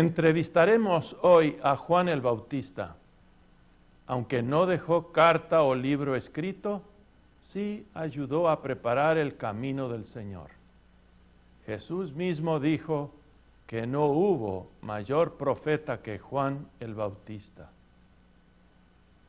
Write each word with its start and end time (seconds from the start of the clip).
Entrevistaremos 0.00 1.14
hoy 1.20 1.58
a 1.62 1.76
Juan 1.76 2.08
el 2.08 2.22
Bautista. 2.22 2.96
Aunque 4.06 4.42
no 4.42 4.64
dejó 4.64 5.12
carta 5.12 5.62
o 5.62 5.74
libro 5.74 6.16
escrito, 6.16 6.80
sí 7.42 7.86
ayudó 7.92 8.48
a 8.48 8.62
preparar 8.62 9.18
el 9.18 9.36
camino 9.36 9.90
del 9.90 10.06
Señor. 10.06 10.52
Jesús 11.66 12.14
mismo 12.14 12.60
dijo 12.60 13.12
que 13.66 13.86
no 13.86 14.06
hubo 14.06 14.70
mayor 14.80 15.36
profeta 15.36 16.00
que 16.00 16.18
Juan 16.18 16.66
el 16.80 16.94
Bautista. 16.94 17.68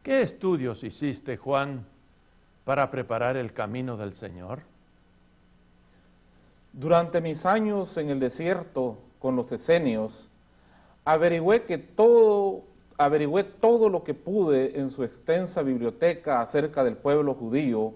¿Qué 0.03 0.21
estudios 0.21 0.85
hiciste, 0.85 1.35
Juan, 1.35 1.85
para 2.63 2.89
preparar 2.89 3.35
el 3.35 3.51
camino 3.51 3.97
del 3.97 4.13
Señor? 4.13 4.61
Durante 6.71 7.19
mis 7.19 7.45
años 7.45 7.97
en 7.97 8.09
el 8.09 8.21
desierto 8.21 8.97
con 9.19 9.35
los 9.35 9.51
esenios, 9.51 10.29
averigüé 11.05 11.63
que 11.63 11.77
todo 11.77 12.63
averigüé 12.97 13.43
todo 13.43 13.89
lo 13.89 14.03
que 14.03 14.13
pude 14.13 14.79
en 14.79 14.91
su 14.91 15.03
extensa 15.03 15.63
biblioteca 15.63 16.41
acerca 16.41 16.83
del 16.83 16.97
pueblo 16.97 17.33
judío 17.33 17.93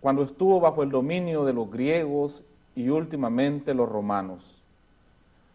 cuando 0.00 0.24
estuvo 0.24 0.58
bajo 0.58 0.82
el 0.82 0.90
dominio 0.90 1.44
de 1.44 1.52
los 1.52 1.70
griegos 1.70 2.42
y 2.74 2.88
últimamente 2.88 3.74
los 3.74 3.88
romanos. 3.88 4.42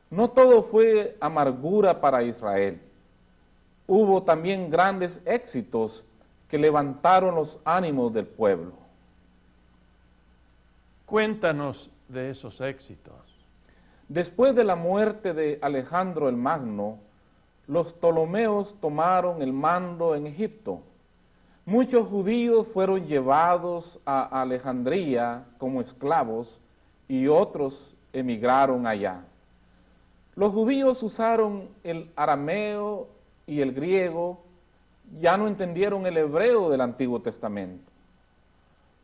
No 0.10 0.30
todo 0.30 0.64
fue 0.64 1.18
amargura 1.20 2.00
para 2.00 2.24
Israel. 2.24 2.80
Hubo 3.88 4.24
también 4.24 4.70
grandes 4.70 5.20
éxitos 5.26 6.06
que 6.48 6.58
levantaron 6.58 7.36
los 7.36 7.60
ánimos 7.66 8.14
del 8.14 8.28
pueblo. 8.28 8.74
Cuéntanos 11.06 11.90
de 12.08 12.30
esos 12.30 12.62
éxitos. 12.62 13.35
Después 14.08 14.56
de 14.56 14.64
la 14.64 14.76
muerte 14.76 15.34
de 15.34 15.58
Alejandro 15.62 16.30
el 16.30 16.36
Magno, 16.36 17.00
los 17.68 17.92
Ptolomeos 17.94 18.76
tomaron 18.80 19.42
el 19.42 19.52
mando 19.52 20.16
en 20.16 20.28
Egipto. 20.28 20.82
Muchos 21.66 22.08
judíos 22.08 22.68
fueron 22.74 23.08
llevados 23.08 24.00
a 24.06 24.42
Alejandría 24.42 25.46
como 25.58 25.82
esclavos 25.82 26.60
y 27.08 27.28
otros 27.28 27.96
emigraron 28.14 28.86
allá. 28.86 29.22
Los 30.36 30.54
judíos 30.54 31.02
usaron 31.02 31.70
el 31.84 32.12
arameo 32.16 33.08
y 33.48 33.62
el 33.62 33.74
griego, 33.74 34.44
ya 35.20 35.38
no 35.38 35.48
entendieron 35.48 36.06
el 36.06 36.18
hebreo 36.18 36.70
del 36.70 36.82
Antiguo 36.82 37.22
Testamento. 37.22 37.92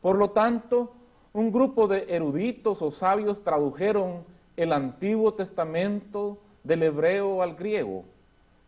Por 0.01 0.17
lo 0.17 0.29
tanto, 0.31 0.91
un 1.33 1.51
grupo 1.51 1.87
de 1.87 2.05
eruditos 2.09 2.81
o 2.81 2.91
sabios 2.91 3.43
tradujeron 3.43 4.23
el 4.61 4.73
Antiguo 4.73 5.33
Testamento 5.33 6.37
del 6.63 6.83
hebreo 6.83 7.41
al 7.41 7.55
griego 7.55 8.05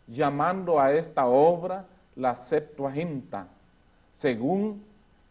llamando 0.07 0.79
a 0.79 0.91
esta 0.91 1.27
obra 1.27 1.85
la 2.15 2.35
Septuaginta. 2.47 3.47
Según 4.13 4.83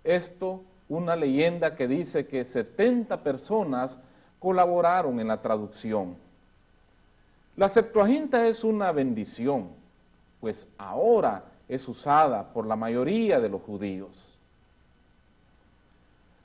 esto, 0.04 0.62
una 0.88 1.16
leyenda 1.16 1.74
que 1.74 1.88
dice 1.88 2.26
que 2.26 2.44
70 2.44 3.22
personas 3.24 3.98
colaboraron 4.38 5.18
en 5.18 5.28
la 5.28 5.42
traducción. 5.42 6.16
La 7.56 7.68
Septuaginta 7.68 8.46
es 8.46 8.62
una 8.62 8.92
bendición, 8.92 9.68
pues 10.40 10.66
ahora 10.78 11.44
es 11.68 11.86
usada 11.88 12.52
por 12.52 12.66
la 12.66 12.76
mayoría 12.76 13.40
de 13.40 13.48
los 13.48 13.62
judíos. 13.62 14.10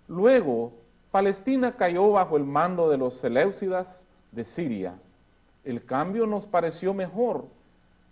Luego, 0.08 0.74
Palestina 1.12 1.74
cayó 1.74 2.12
bajo 2.12 2.36
el 2.38 2.46
mando 2.46 2.90
de 2.90 2.98
los 2.98 3.20
Seleucidas 3.20 4.07
de 4.32 4.44
Siria. 4.44 4.96
El 5.64 5.86
cambio 5.86 6.26
nos 6.26 6.48
pareció 6.48 6.94
mejor 6.94 7.46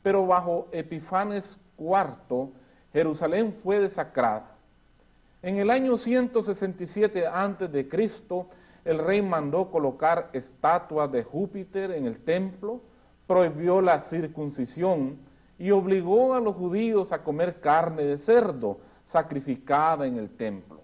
pero 0.05 0.27
bajo 0.27 0.67
Epifanes 0.71 1.43
IV, 1.79 2.49
Jerusalén 2.93 3.55
fue 3.63 3.79
desacrada. 3.79 4.51
En 5.41 5.57
el 5.57 5.71
año 5.71 5.97
167 5.97 7.25
a.C., 7.25 8.45
el 8.85 8.99
rey 8.99 9.23
mandó 9.23 9.71
colocar 9.71 10.29
estatuas 10.33 11.11
de 11.11 11.23
Júpiter 11.23 11.89
en 11.89 12.05
el 12.05 12.23
templo, 12.23 12.81
prohibió 13.25 13.81
la 13.81 14.01
circuncisión 14.01 15.17
y 15.57 15.71
obligó 15.71 16.35
a 16.35 16.39
los 16.39 16.55
judíos 16.55 17.11
a 17.11 17.23
comer 17.23 17.59
carne 17.59 18.03
de 18.03 18.19
cerdo 18.19 18.77
sacrificada 19.05 20.05
en 20.05 20.19
el 20.19 20.29
templo. 20.37 20.81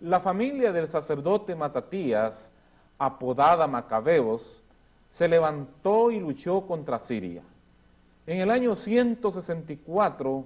La 0.00 0.20
familia 0.20 0.72
del 0.72 0.88
sacerdote 0.88 1.54
Matatías, 1.54 2.50
apodada 2.98 3.66
Macabeos, 3.66 4.62
se 5.10 5.26
levantó 5.26 6.10
y 6.10 6.20
luchó 6.20 6.66
contra 6.66 6.98
Siria. 7.00 7.42
En 8.26 8.40
el 8.40 8.50
año 8.50 8.76
164 8.76 10.44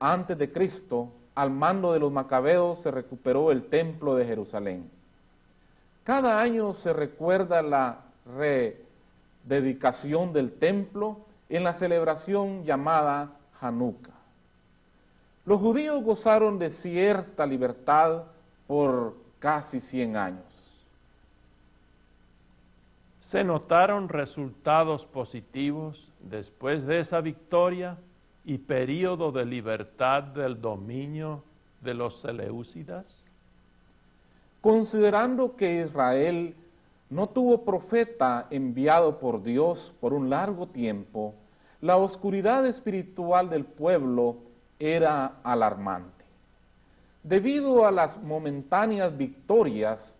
antes 0.00 0.38
de 0.38 0.52
Cristo, 0.52 1.12
al 1.34 1.50
mando 1.50 1.92
de 1.92 2.00
los 2.00 2.10
macabeos 2.10 2.82
se 2.82 2.90
recuperó 2.90 3.52
el 3.52 3.68
templo 3.68 4.16
de 4.16 4.24
Jerusalén. 4.24 4.90
Cada 6.02 6.40
año 6.40 6.74
se 6.74 6.92
recuerda 6.92 7.62
la 7.62 8.00
rededicación 9.46 10.32
del 10.32 10.58
templo 10.58 11.18
en 11.48 11.64
la 11.64 11.74
celebración 11.74 12.64
llamada 12.64 13.36
Hanukkah. 13.60 14.14
Los 15.44 15.60
judíos 15.60 16.02
gozaron 16.02 16.58
de 16.58 16.70
cierta 16.70 17.46
libertad 17.46 18.24
por 18.68 19.16
casi 19.40 19.80
100 19.80 20.16
años 20.16 20.58
se 23.30 23.44
notaron 23.44 24.08
resultados 24.08 25.04
positivos 25.06 26.10
después 26.20 26.86
de 26.86 27.00
esa 27.00 27.20
victoria 27.20 27.98
y 28.44 28.58
periodo 28.58 29.32
de 29.32 29.44
libertad 29.44 30.22
del 30.22 30.60
dominio 30.60 31.42
de 31.82 31.92
los 31.92 32.20
Seleucidas? 32.22 33.04
Considerando 34.62 35.56
que 35.56 35.82
Israel 35.82 36.54
no 37.10 37.28
tuvo 37.28 37.64
profeta 37.64 38.46
enviado 38.50 39.18
por 39.18 39.42
Dios 39.42 39.92
por 40.00 40.14
un 40.14 40.30
largo 40.30 40.66
tiempo, 40.66 41.34
la 41.82 41.96
oscuridad 41.96 42.66
espiritual 42.66 43.50
del 43.50 43.64
pueblo 43.66 44.36
era 44.78 45.36
alarmante. 45.44 46.17
Debido 47.22 47.86
a 47.86 47.90
las 47.90 48.16
momentáneas 48.22 49.16
victorias, 49.16 50.14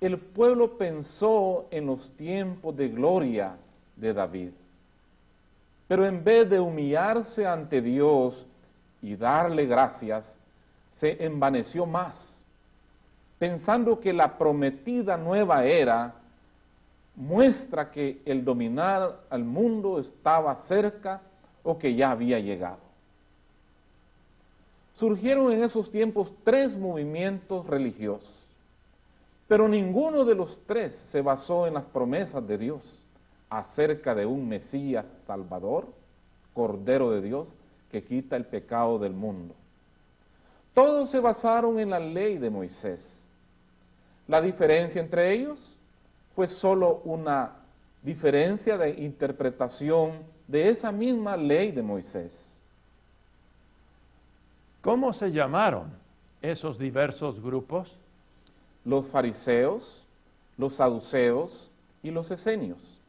el 0.00 0.18
pueblo 0.18 0.76
pensó 0.76 1.66
en 1.70 1.86
los 1.86 2.10
tiempos 2.16 2.76
de 2.76 2.88
gloria 2.88 3.56
de 3.96 4.12
David. 4.12 4.50
Pero 5.88 6.06
en 6.06 6.24
vez 6.24 6.48
de 6.48 6.60
humillarse 6.60 7.46
ante 7.46 7.80
Dios 7.80 8.46
y 9.02 9.16
darle 9.16 9.66
gracias, 9.66 10.38
se 10.92 11.24
envaneció 11.24 11.86
más, 11.86 12.42
pensando 13.38 14.00
que 14.00 14.12
la 14.12 14.38
prometida 14.38 15.16
nueva 15.16 15.64
era 15.64 16.14
muestra 17.16 17.90
que 17.90 18.20
el 18.24 18.44
dominar 18.44 19.20
al 19.30 19.44
mundo 19.44 20.00
estaba 20.00 20.54
cerca 20.66 21.20
o 21.62 21.78
que 21.78 21.94
ya 21.94 22.10
había 22.10 22.38
llegado. 22.38 22.83
Surgieron 24.94 25.52
en 25.52 25.62
esos 25.62 25.90
tiempos 25.90 26.32
tres 26.44 26.76
movimientos 26.76 27.66
religiosos 27.66 28.44
pero 29.46 29.68
ninguno 29.68 30.24
de 30.24 30.34
los 30.34 30.58
tres 30.66 30.94
se 31.10 31.20
basó 31.20 31.66
en 31.66 31.74
las 31.74 31.86
promesas 31.86 32.46
de 32.46 32.58
Dios 32.58 32.82
acerca 33.50 34.14
de 34.14 34.26
un 34.26 34.48
Mesías 34.48 35.06
Salvador, 35.26 35.86
Cordero 36.54 37.10
de 37.10 37.20
Dios, 37.20 37.48
que 37.90 38.02
quita 38.02 38.36
el 38.36 38.46
pecado 38.46 38.98
del 38.98 39.12
mundo. 39.12 39.54
Todos 40.72 41.10
se 41.10 41.20
basaron 41.20 41.78
en 41.78 41.90
la 41.90 42.00
ley 42.00 42.38
de 42.38 42.50
Moisés. 42.50 43.24
La 44.26 44.40
diferencia 44.40 45.00
entre 45.00 45.32
ellos 45.34 45.78
fue 46.34 46.48
solo 46.48 47.02
una 47.04 47.58
diferencia 48.02 48.76
de 48.76 48.90
interpretación 48.90 50.22
de 50.48 50.70
esa 50.70 50.90
misma 50.90 51.36
ley 51.36 51.70
de 51.70 51.82
Moisés. 51.82 52.53
¿Cómo 54.84 55.12
se 55.12 55.32
llamaron 55.32 55.90
esos 56.40 56.78
diversos 56.78 57.42
grupos? 57.42 57.92
los 58.84 59.06
fariseos, 59.06 60.02
los 60.58 60.76
saduceos 60.76 61.70
y 62.02 62.10
los 62.10 62.30
esenios. 62.30 63.00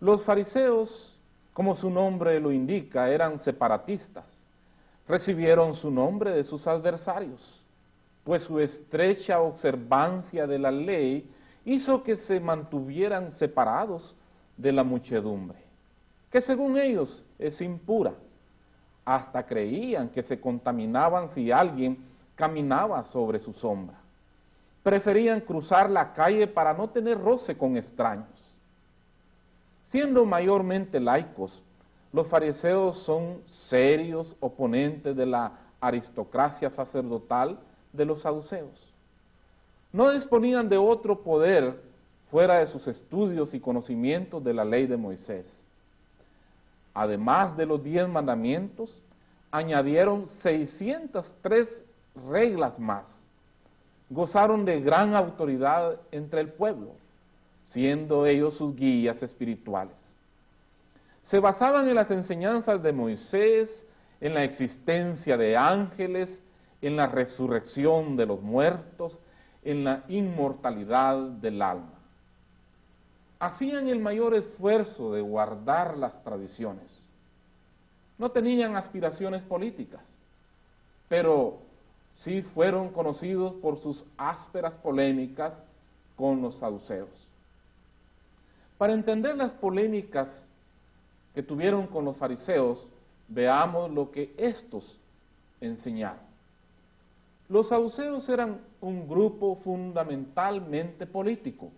Los 0.00 0.24
fariseos, 0.24 1.14
como 1.52 1.76
su 1.76 1.90
nombre 1.90 2.40
lo 2.40 2.50
indica, 2.50 3.08
eran 3.10 3.38
separatistas. 3.38 4.24
Recibieron 5.06 5.74
su 5.74 5.90
nombre 5.90 6.30
de 6.32 6.44
sus 6.44 6.66
adversarios, 6.66 7.60
pues 8.24 8.42
su 8.42 8.58
estrecha 8.58 9.40
observancia 9.40 10.46
de 10.46 10.58
la 10.58 10.70
ley 10.70 11.30
hizo 11.66 12.02
que 12.02 12.16
se 12.16 12.40
mantuvieran 12.40 13.30
separados 13.32 14.14
de 14.56 14.72
la 14.72 14.82
muchedumbre, 14.82 15.58
que 16.30 16.40
según 16.40 16.78
ellos 16.78 17.24
es 17.38 17.60
impura. 17.60 18.14
Hasta 19.04 19.44
creían 19.44 20.08
que 20.08 20.22
se 20.22 20.40
contaminaban 20.40 21.28
si 21.28 21.50
alguien 21.50 21.98
caminaba 22.34 23.04
sobre 23.04 23.38
su 23.38 23.52
sombra. 23.52 23.96
preferían 24.82 25.40
cruzar 25.40 25.88
la 25.88 26.12
calle 26.12 26.46
para 26.46 26.74
no 26.74 26.90
tener 26.90 27.18
roce 27.18 27.56
con 27.56 27.78
extraños. 27.78 28.28
Siendo 29.84 30.26
mayormente 30.26 31.00
laicos, 31.00 31.62
los 32.12 32.26
fariseos 32.28 32.98
son 32.98 33.40
serios 33.46 34.36
oponentes 34.40 35.16
de 35.16 35.24
la 35.24 35.52
aristocracia 35.80 36.68
sacerdotal 36.68 37.58
de 37.94 38.04
los 38.04 38.20
saduceos. 38.20 38.92
No 39.90 40.10
disponían 40.10 40.68
de 40.68 40.76
otro 40.76 41.22
poder 41.22 41.80
fuera 42.30 42.58
de 42.58 42.66
sus 42.66 42.86
estudios 42.86 43.54
y 43.54 43.60
conocimientos 43.60 44.44
de 44.44 44.52
la 44.52 44.66
ley 44.66 44.86
de 44.86 44.98
Moisés. 44.98 45.63
Además 46.94 47.56
de 47.56 47.66
los 47.66 47.82
diez 47.82 48.08
mandamientos, 48.08 49.02
añadieron 49.50 50.26
603 50.42 51.68
reglas 52.28 52.78
más. 52.78 53.26
Gozaron 54.08 54.64
de 54.64 54.80
gran 54.80 55.14
autoridad 55.16 56.00
entre 56.12 56.40
el 56.40 56.52
pueblo, 56.52 56.92
siendo 57.64 58.26
ellos 58.26 58.54
sus 58.54 58.76
guías 58.76 59.22
espirituales. 59.22 59.96
Se 61.22 61.40
basaban 61.40 61.88
en 61.88 61.96
las 61.96 62.10
enseñanzas 62.10 62.82
de 62.82 62.92
Moisés, 62.92 63.86
en 64.20 64.34
la 64.34 64.44
existencia 64.44 65.36
de 65.36 65.56
ángeles, 65.56 66.40
en 66.80 66.96
la 66.96 67.06
resurrección 67.06 68.14
de 68.16 68.26
los 68.26 68.40
muertos, 68.40 69.18
en 69.62 69.84
la 69.84 70.04
inmortalidad 70.08 71.16
del 71.16 71.62
alma. 71.62 71.93
Hacían 73.38 73.88
el 73.88 73.98
mayor 73.98 74.34
esfuerzo 74.34 75.12
de 75.12 75.20
guardar 75.20 75.96
las 75.98 76.22
tradiciones. 76.22 77.00
No 78.16 78.30
tenían 78.30 78.76
aspiraciones 78.76 79.42
políticas, 79.42 80.02
pero 81.08 81.58
sí 82.14 82.42
fueron 82.42 82.90
conocidos 82.90 83.54
por 83.54 83.80
sus 83.80 84.04
ásperas 84.16 84.76
polémicas 84.76 85.62
con 86.16 86.40
los 86.40 86.54
saduceos. 86.56 87.08
Para 88.78 88.92
entender 88.92 89.36
las 89.36 89.52
polémicas 89.52 90.48
que 91.34 91.42
tuvieron 91.42 91.86
con 91.88 92.04
los 92.04 92.16
fariseos, 92.16 92.86
veamos 93.28 93.90
lo 93.90 94.10
que 94.10 94.32
estos 94.36 94.98
enseñaron. 95.60 96.22
Los 97.48 97.68
saduceos 97.68 98.28
eran 98.28 98.60
un 98.80 99.08
grupo 99.08 99.56
fundamentalmente 99.56 101.06
político. 101.06 101.70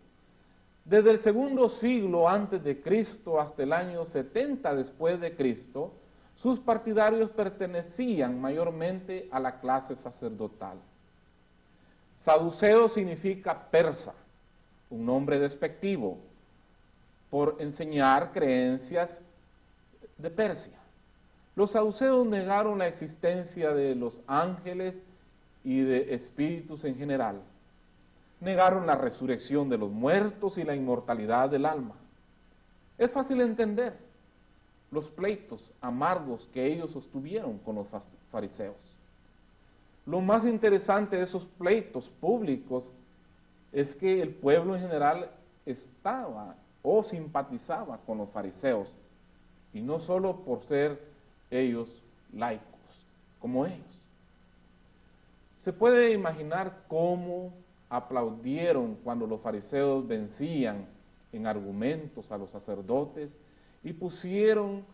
Desde 0.87 1.11
el 1.11 1.21
segundo 1.21 1.69
siglo 1.69 2.29
antes 2.29 2.63
de 2.63 2.81
Cristo 2.81 3.41
hasta 3.41 3.65
el 3.65 3.73
año 3.73 4.05
70 4.05 4.73
después 4.77 5.21
de 5.21 5.35
Cristo, 5.35 5.93
sus 6.37 6.61
partidarios 6.61 7.31
pertenecían 7.31 8.41
mayormente 8.41 9.29
a 9.33 9.41
la 9.41 9.59
clase 9.59 9.97
sacerdotal. 9.97 10.79
Saduceo 12.19 12.89
significa 12.89 13.69
persa, 13.69 14.15
un 14.89 15.05
nombre 15.05 15.41
despectivo, 15.41 16.19
por 17.31 17.57
enseñar 17.59 18.31
creencias 18.31 19.21
de 20.19 20.31
Persia. 20.31 20.79
Los 21.57 21.73
saduceos 21.73 22.25
negaron 22.25 22.79
la 22.79 22.87
existencia 22.87 23.73
de 23.73 23.97
los 23.97 24.23
ángeles 24.29 24.97
y 25.65 25.81
de 25.81 26.15
espíritus 26.15 26.85
en 26.85 26.97
general. 26.97 27.41
Negaron 28.41 28.87
la 28.87 28.97
resurrección 28.97 29.69
de 29.69 29.79
los 29.79 29.91
muertos 29.91 30.59
y 30.59 30.65
la 30.65 30.77
inmortalidad 30.77 31.49
del 31.51 31.67
alma. 31.67 31.95
Es 32.99 33.11
fácil 33.11 33.41
entender 33.41 33.97
los 34.91 35.07
pleitos 35.11 35.73
amargos 35.81 36.49
que 36.53 36.65
ellos 36.65 36.91
sostuvieron 36.91 37.59
con 37.59 37.77
los 37.77 37.87
fariseos. 38.31 38.77
Lo 40.07 40.21
más 40.21 40.45
interesante 40.45 41.17
de 41.17 41.25
esos 41.25 41.45
pleitos 41.59 42.09
públicos 42.21 42.85
es 43.73 43.95
que 43.97 44.23
el 44.23 44.31
pueblo 44.31 44.77
en 44.77 44.83
general 44.83 45.31
estaba 45.65 46.55
o 46.83 47.03
simpatizaba 47.03 47.99
con 48.07 48.19
los 48.19 48.31
fariseos, 48.31 48.89
y 49.75 49.81
no 49.81 49.99
solo 49.99 50.37
por 50.37 50.63
ser 50.65 51.03
ellos 51.51 51.89
laicos, 52.33 52.65
como 53.41 53.67
ellos. 53.67 53.99
Se 55.61 55.73
puede 55.73 56.13
imaginar 56.13 56.85
cómo 56.87 57.53
aplaudieron 57.89 58.97
cuando 59.05 59.27
los 59.27 59.41
fariseos 59.41 60.07
vencían 60.07 60.87
en 61.33 61.47
argumentos 61.47 62.31
a 62.33 62.39
los 62.39 62.51
sacerdotes 62.51 63.39
y 63.85 63.93
pusieron 63.93 64.85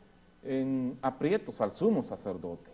en 0.44 0.98
aprietos 1.00 1.60
al 1.60 1.72
sumo 1.72 2.02
sacerdote. 2.02 2.70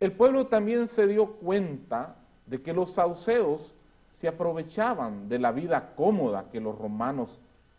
El 0.00 0.12
pueblo 0.12 0.46
también 0.46 0.88
se 0.88 1.06
dio 1.06 1.32
cuenta 1.34 2.16
de 2.46 2.62
que 2.62 2.72
los 2.72 2.92
sauceos 2.94 3.72
se 4.14 4.28
aprovechaban 4.28 5.28
de 5.28 5.38
la 5.38 5.52
vida 5.52 5.94
cómoda 5.96 6.46
que 6.50 6.60
los 6.60 6.78
romanos 6.78 7.38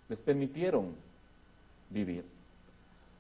les 0.10 0.22
permitieron 0.22 0.96
vivir. 1.90 2.26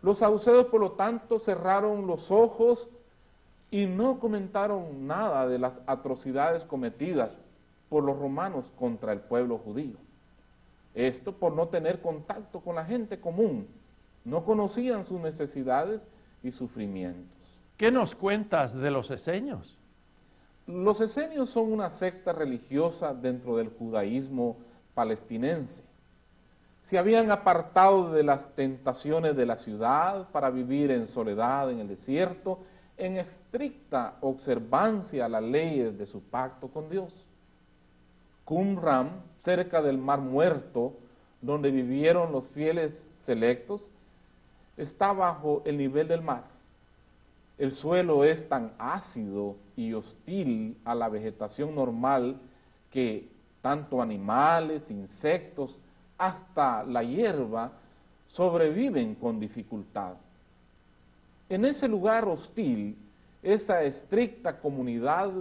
Los 0.01 0.19
sauceos, 0.19 0.67
por 0.67 0.81
lo 0.81 0.91
tanto, 0.91 1.39
cerraron 1.39 2.05
los 2.05 2.29
ojos 2.29 2.87
y 3.71 3.85
no 3.85 4.19
comentaron 4.19 5.07
nada 5.07 5.47
de 5.47 5.57
las 5.57 5.79
atrocidades 5.87 6.63
cometidas 6.65 7.31
por 7.93 8.03
los 8.03 8.17
romanos 8.17 8.65
contra 8.79 9.13
el 9.13 9.19
pueblo 9.19 9.59
judío. 9.59 9.97
Esto 10.95 11.31
por 11.31 11.53
no 11.53 11.67
tener 11.67 12.01
contacto 12.01 12.59
con 12.59 12.73
la 12.73 12.85
gente 12.85 13.19
común. 13.19 13.67
No 14.25 14.43
conocían 14.45 15.05
sus 15.05 15.21
necesidades 15.21 16.01
y 16.41 16.49
sufrimientos. 16.49 17.37
¿Qué 17.77 17.91
nos 17.91 18.15
cuentas 18.15 18.73
de 18.73 18.89
los 18.89 19.11
esenios? 19.11 19.77
Los 20.65 21.01
esenios 21.01 21.51
son 21.51 21.71
una 21.71 21.91
secta 21.91 22.33
religiosa 22.33 23.13
dentro 23.13 23.57
del 23.57 23.69
judaísmo 23.69 24.57
palestinense. 24.95 25.83
Se 26.81 26.97
habían 26.97 27.29
apartado 27.29 28.11
de 28.11 28.23
las 28.23 28.55
tentaciones 28.55 29.35
de 29.35 29.45
la 29.45 29.57
ciudad 29.57 30.31
para 30.31 30.49
vivir 30.49 30.89
en 30.89 31.05
soledad 31.05 31.69
en 31.69 31.77
el 31.77 31.89
desierto 31.89 32.57
en 32.97 33.17
estricta 33.17 34.15
observancia 34.21 35.25
a 35.25 35.29
las 35.29 35.43
leyes 35.43 35.95
de 35.95 36.07
su 36.07 36.23
pacto 36.23 36.69
con 36.69 36.89
Dios. 36.89 37.22
Qumran, 38.45 39.21
cerca 39.39 39.81
del 39.81 39.97
Mar 39.97 40.19
Muerto, 40.19 40.93
donde 41.41 41.71
vivieron 41.71 42.31
los 42.31 42.47
fieles 42.49 42.93
selectos, 43.23 43.81
está 44.77 45.13
bajo 45.13 45.61
el 45.65 45.77
nivel 45.77 46.07
del 46.07 46.21
mar. 46.21 46.43
El 47.57 47.73
suelo 47.73 48.23
es 48.23 48.47
tan 48.49 48.73
ácido 48.79 49.55
y 49.75 49.93
hostil 49.93 50.77
a 50.83 50.95
la 50.95 51.09
vegetación 51.09 51.75
normal 51.75 52.39
que 52.91 53.29
tanto 53.61 54.01
animales, 54.01 54.89
insectos, 54.89 55.79
hasta 56.17 56.83
la 56.83 57.03
hierba 57.03 57.71
sobreviven 58.27 59.15
con 59.15 59.39
dificultad. 59.39 60.15
En 61.49 61.65
ese 61.65 61.87
lugar 61.87 62.27
hostil, 62.27 62.97
esa 63.41 63.83
estricta 63.83 64.59
comunidad 64.59 65.31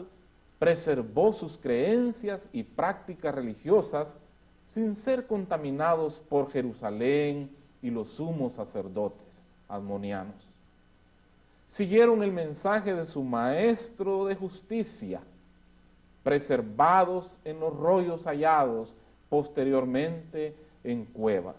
preservó 0.63 1.33
sus 1.33 1.59
creencias 1.59 2.49
y 2.53 2.63
prácticas 2.63 3.35
religiosas 3.35 4.17
sin 4.69 4.95
ser 4.95 5.27
contaminados 5.27 6.23
por 6.29 6.53
Jerusalén 6.53 7.51
y 7.83 7.91
los 7.91 8.07
sumos 8.13 8.53
sacerdotes 8.53 9.45
admonianos. 9.69 10.37
Siguieron 11.67 12.23
el 12.23 12.31
mensaje 12.31 12.95
de 12.95 13.07
su 13.07 13.25
maestro 13.25 14.27
de 14.27 14.37
justicia, 14.37 15.21
preservados 16.23 17.29
en 17.45 17.59
los 17.59 17.77
rollos 17.77 18.23
hallados 18.25 18.95
posteriormente 19.29 20.55
en 20.85 21.07
cuevas. 21.07 21.57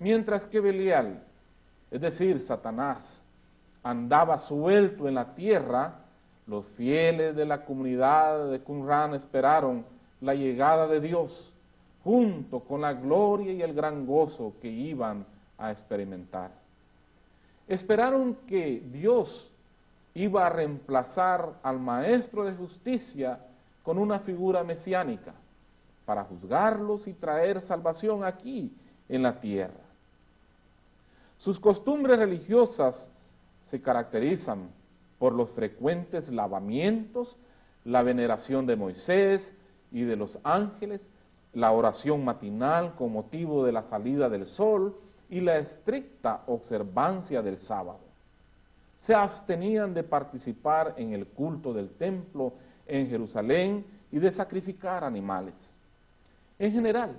Mientras 0.00 0.44
que 0.46 0.58
Belial 0.58 1.22
es 1.92 2.00
decir, 2.00 2.40
Satanás, 2.40 3.22
andaba 3.84 4.38
suelto 4.38 5.06
en 5.06 5.14
la 5.14 5.32
tierra, 5.36 5.99
los 6.50 6.66
fieles 6.76 7.36
de 7.36 7.44
la 7.44 7.64
comunidad 7.64 8.50
de 8.50 8.58
Qumran 8.58 9.14
esperaron 9.14 9.84
la 10.20 10.34
llegada 10.34 10.88
de 10.88 11.00
Dios, 11.00 11.52
junto 12.02 12.58
con 12.58 12.80
la 12.80 12.92
gloria 12.92 13.52
y 13.52 13.62
el 13.62 13.72
gran 13.72 14.04
gozo 14.04 14.54
que 14.60 14.68
iban 14.68 15.24
a 15.56 15.70
experimentar. 15.70 16.50
Esperaron 17.68 18.34
que 18.48 18.82
Dios 18.92 19.48
iba 20.12 20.44
a 20.44 20.50
reemplazar 20.50 21.52
al 21.62 21.78
Maestro 21.78 22.42
de 22.42 22.54
Justicia 22.54 23.38
con 23.84 23.96
una 23.96 24.18
figura 24.18 24.64
mesiánica 24.64 25.32
para 26.04 26.24
juzgarlos 26.24 27.06
y 27.06 27.12
traer 27.12 27.60
salvación 27.60 28.24
aquí 28.24 28.72
en 29.08 29.22
la 29.22 29.40
tierra. 29.40 29.84
Sus 31.38 31.60
costumbres 31.60 32.18
religiosas 32.18 33.08
se 33.62 33.80
caracterizan 33.80 34.68
por 35.20 35.34
los 35.34 35.50
frecuentes 35.50 36.30
lavamientos, 36.30 37.36
la 37.84 38.02
veneración 38.02 38.66
de 38.66 38.74
Moisés 38.74 39.54
y 39.92 40.00
de 40.00 40.16
los 40.16 40.38
ángeles, 40.42 41.06
la 41.52 41.72
oración 41.72 42.24
matinal 42.24 42.94
con 42.94 43.12
motivo 43.12 43.66
de 43.66 43.72
la 43.72 43.82
salida 43.82 44.30
del 44.30 44.46
sol 44.46 44.96
y 45.28 45.42
la 45.42 45.58
estricta 45.58 46.42
observancia 46.46 47.42
del 47.42 47.58
sábado. 47.58 48.00
Se 48.96 49.14
abstenían 49.14 49.92
de 49.92 50.04
participar 50.04 50.94
en 50.96 51.12
el 51.12 51.26
culto 51.26 51.74
del 51.74 51.90
templo 51.90 52.54
en 52.86 53.10
Jerusalén 53.10 53.84
y 54.10 54.18
de 54.18 54.32
sacrificar 54.32 55.04
animales. 55.04 55.54
En 56.58 56.72
general, 56.72 57.14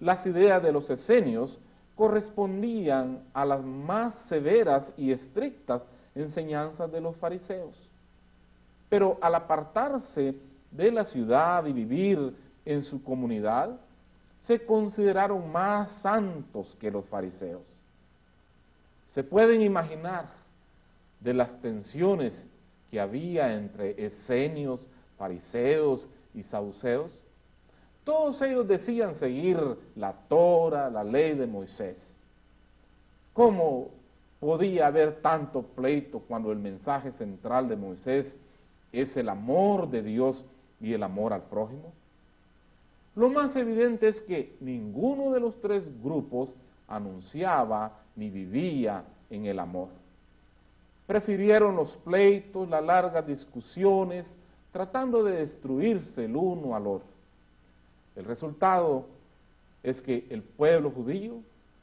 las 0.00 0.24
ideas 0.24 0.62
de 0.62 0.72
los 0.72 0.88
esenios 0.88 1.60
correspondían 1.94 3.24
a 3.34 3.44
las 3.44 3.62
más 3.62 4.14
severas 4.28 4.94
y 4.96 5.12
estrictas 5.12 5.86
enseñanzas 6.14 6.90
de 6.90 7.00
los 7.00 7.16
fariseos. 7.16 7.78
Pero 8.88 9.18
al 9.20 9.34
apartarse 9.34 10.34
de 10.70 10.90
la 10.90 11.04
ciudad 11.04 11.64
y 11.66 11.72
vivir 11.72 12.34
en 12.64 12.82
su 12.82 13.02
comunidad, 13.02 13.78
se 14.40 14.64
consideraron 14.64 15.50
más 15.50 16.00
santos 16.02 16.76
que 16.80 16.90
los 16.90 17.04
fariseos. 17.06 17.62
Se 19.08 19.22
pueden 19.22 19.62
imaginar 19.62 20.26
de 21.20 21.34
las 21.34 21.60
tensiones 21.60 22.34
que 22.90 23.00
había 23.00 23.54
entre 23.54 24.04
esenios, 24.04 24.80
fariseos 25.16 26.08
y 26.34 26.42
saduceos. 26.42 27.10
Todos 28.04 28.42
ellos 28.42 28.66
decían 28.66 29.14
seguir 29.14 29.58
la 29.94 30.12
Torah, 30.28 30.90
la 30.90 31.04
ley 31.04 31.34
de 31.34 31.46
Moisés. 31.46 32.16
¿Cómo 33.32 33.90
podía 34.42 34.88
haber 34.88 35.22
tanto 35.22 35.62
pleito 35.62 36.18
cuando 36.18 36.50
el 36.50 36.58
mensaje 36.58 37.12
central 37.12 37.68
de 37.68 37.76
Moisés 37.76 38.34
es 38.90 39.16
el 39.16 39.28
amor 39.28 39.88
de 39.88 40.02
Dios 40.02 40.44
y 40.80 40.94
el 40.94 41.04
amor 41.04 41.32
al 41.32 41.42
prójimo? 41.42 41.92
Lo 43.14 43.28
más 43.28 43.54
evidente 43.54 44.08
es 44.08 44.20
que 44.22 44.56
ninguno 44.58 45.30
de 45.30 45.38
los 45.38 45.60
tres 45.60 45.88
grupos 46.02 46.52
anunciaba 46.88 48.00
ni 48.16 48.30
vivía 48.30 49.04
en 49.30 49.46
el 49.46 49.60
amor. 49.60 49.90
Prefirieron 51.06 51.76
los 51.76 51.94
pleitos, 51.98 52.68
las 52.68 52.82
largas 52.82 53.24
discusiones, 53.24 54.28
tratando 54.72 55.22
de 55.22 55.36
destruirse 55.36 56.24
el 56.24 56.34
uno 56.34 56.74
al 56.74 56.88
otro. 56.88 57.08
El 58.16 58.24
resultado 58.24 59.06
es 59.84 60.02
que 60.02 60.26
el 60.30 60.42
pueblo 60.42 60.90
judío 60.90 61.42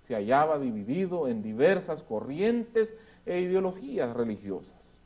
se 0.10 0.16
hallaba 0.16 0.58
dividido 0.58 1.28
en 1.28 1.44
diversas 1.44 2.02
corrientes 2.02 2.92
e 3.28 3.42
ideologías 3.42 4.12
religiosas. 4.16 5.00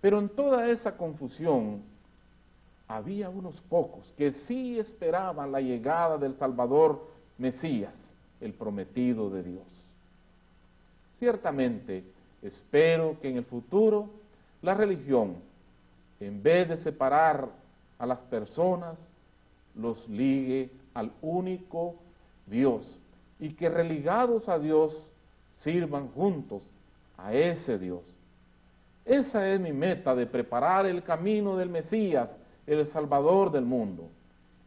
Pero 0.00 0.20
en 0.20 0.28
toda 0.28 0.68
esa 0.70 0.96
confusión 0.96 1.82
había 2.86 3.28
unos 3.28 3.60
pocos 3.62 4.06
que 4.16 4.32
sí 4.32 4.78
esperaban 4.78 5.50
la 5.50 5.60
llegada 5.60 6.16
del 6.16 6.36
Salvador 6.36 7.08
Mesías, 7.38 7.92
el 8.40 8.52
prometido 8.52 9.30
de 9.30 9.42
Dios. 9.42 9.66
Ciertamente, 11.14 12.04
espero 12.42 13.18
que 13.20 13.30
en 13.30 13.38
el 13.38 13.44
futuro 13.46 14.10
la 14.62 14.74
religión, 14.74 15.38
en 16.20 16.40
vez 16.40 16.68
de 16.68 16.76
separar 16.76 17.48
a 17.98 18.06
las 18.06 18.22
personas, 18.22 18.96
los 19.74 20.08
ligue 20.08 20.70
al 20.94 21.10
único 21.20 21.96
Dios 22.46 23.00
y 23.38 23.54
que 23.54 23.68
religados 23.68 24.48
a 24.48 24.58
Dios 24.58 25.12
sirvan 25.52 26.08
juntos 26.08 26.70
a 27.16 27.32
ese 27.32 27.78
Dios. 27.78 28.18
Esa 29.04 29.48
es 29.48 29.60
mi 29.60 29.72
meta 29.72 30.14
de 30.14 30.26
preparar 30.26 30.86
el 30.86 31.02
camino 31.02 31.56
del 31.56 31.68
Mesías 31.68 32.36
el 32.66 32.86
Salvador 32.88 33.50
del 33.52 33.64
mundo. 33.64 34.10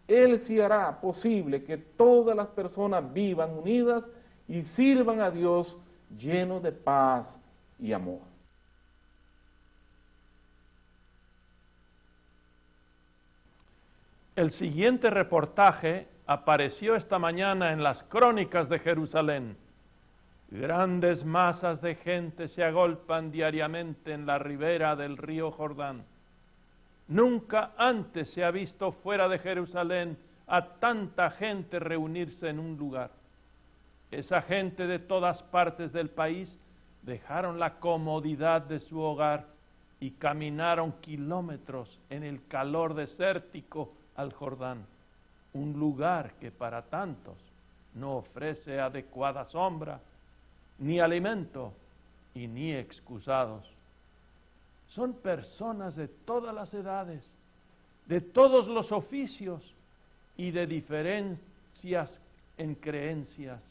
Él 0.08 0.42
sí 0.42 0.60
hará 0.60 1.00
posible 1.00 1.64
que 1.64 1.78
todas 1.78 2.36
las 2.36 2.50
personas 2.50 3.14
vivan 3.14 3.52
unidas 3.58 4.04
y 4.48 4.64
sirvan 4.64 5.22
a 5.22 5.30
Dios 5.30 5.78
llenos 6.18 6.64
de 6.64 6.72
paz 6.72 7.40
y 7.78 7.94
amor. 7.94 8.22
El 14.36 14.52
siguiente 14.52 15.10
reportaje 15.10 16.08
apareció 16.30 16.96
esta 16.96 17.18
mañana 17.18 17.72
en 17.72 17.82
las 17.82 18.04
crónicas 18.04 18.70
de 18.70 18.78
Jerusalén. 18.78 19.58
Grandes 20.52 21.26
masas 21.26 21.82
de 21.82 21.96
gente 21.96 22.48
se 22.48 22.64
agolpan 22.64 23.32
diariamente 23.32 24.14
en 24.14 24.28
la 24.28 24.38
ribera 24.38 24.96
del 24.96 25.18
río 25.18 25.50
Jordán 25.52 26.04
Nunca 27.10 27.72
antes 27.76 28.30
se 28.30 28.44
ha 28.44 28.52
visto 28.52 28.92
fuera 28.92 29.28
de 29.28 29.40
Jerusalén 29.40 30.16
a 30.46 30.64
tanta 30.76 31.32
gente 31.32 31.80
reunirse 31.80 32.48
en 32.48 32.60
un 32.60 32.78
lugar. 32.78 33.10
Esa 34.12 34.44
gente 34.44 34.86
de 34.86 35.00
todas 35.00 35.42
partes 35.42 35.92
del 35.92 36.12
país 36.12 36.56
dejaron 37.02 37.58
la 37.58 37.80
comodidad 37.80 38.62
de 38.62 38.80
su 38.80 39.00
hogar 39.00 39.48
y 40.00 40.12
caminaron 40.12 40.92
kilómetros 41.02 42.00
en 42.12 42.24
el 42.24 42.46
calor 42.48 42.94
desértico 42.94 43.92
al 44.16 44.32
Jordán, 44.32 44.86
un 45.54 45.74
lugar 45.74 46.34
que 46.40 46.52
para 46.52 46.82
tantos 46.84 47.38
no 47.96 48.18
ofrece 48.18 48.80
adecuada 48.80 49.46
sombra, 49.46 50.00
ni 50.78 51.00
alimento 51.00 51.74
y 52.34 52.48
ni 52.48 52.74
excusados 52.74 53.66
son 54.90 55.14
personas 55.14 55.96
de 55.96 56.08
todas 56.08 56.54
las 56.54 56.74
edades, 56.74 57.24
de 58.08 58.22
todos 58.22 58.68
los 58.68 58.92
oficios 58.92 59.62
y 60.36 60.52
de 60.52 60.66
diferencias 60.66 62.20
en 62.58 62.76
creencias. 62.76 63.62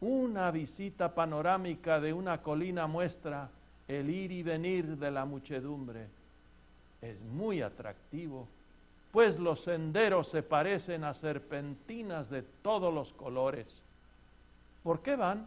Una 0.00 0.50
visita 0.50 1.14
panorámica 1.14 2.00
de 2.00 2.12
una 2.12 2.42
colina 2.42 2.86
muestra 2.86 3.48
el 3.86 4.10
ir 4.10 4.32
y 4.32 4.42
venir 4.42 4.96
de 4.96 5.10
la 5.10 5.24
muchedumbre. 5.24 6.06
Es 7.00 7.20
muy 7.20 7.62
atractivo, 7.62 8.48
pues 9.12 9.38
los 9.38 9.60
senderos 9.62 10.28
se 10.28 10.42
parecen 10.42 11.04
a 11.04 11.14
serpentinas 11.14 12.28
de 12.30 12.42
todos 12.62 12.92
los 12.92 13.12
colores. 13.12 13.82
¿Por 14.82 15.02
qué 15.02 15.14
van? 15.14 15.46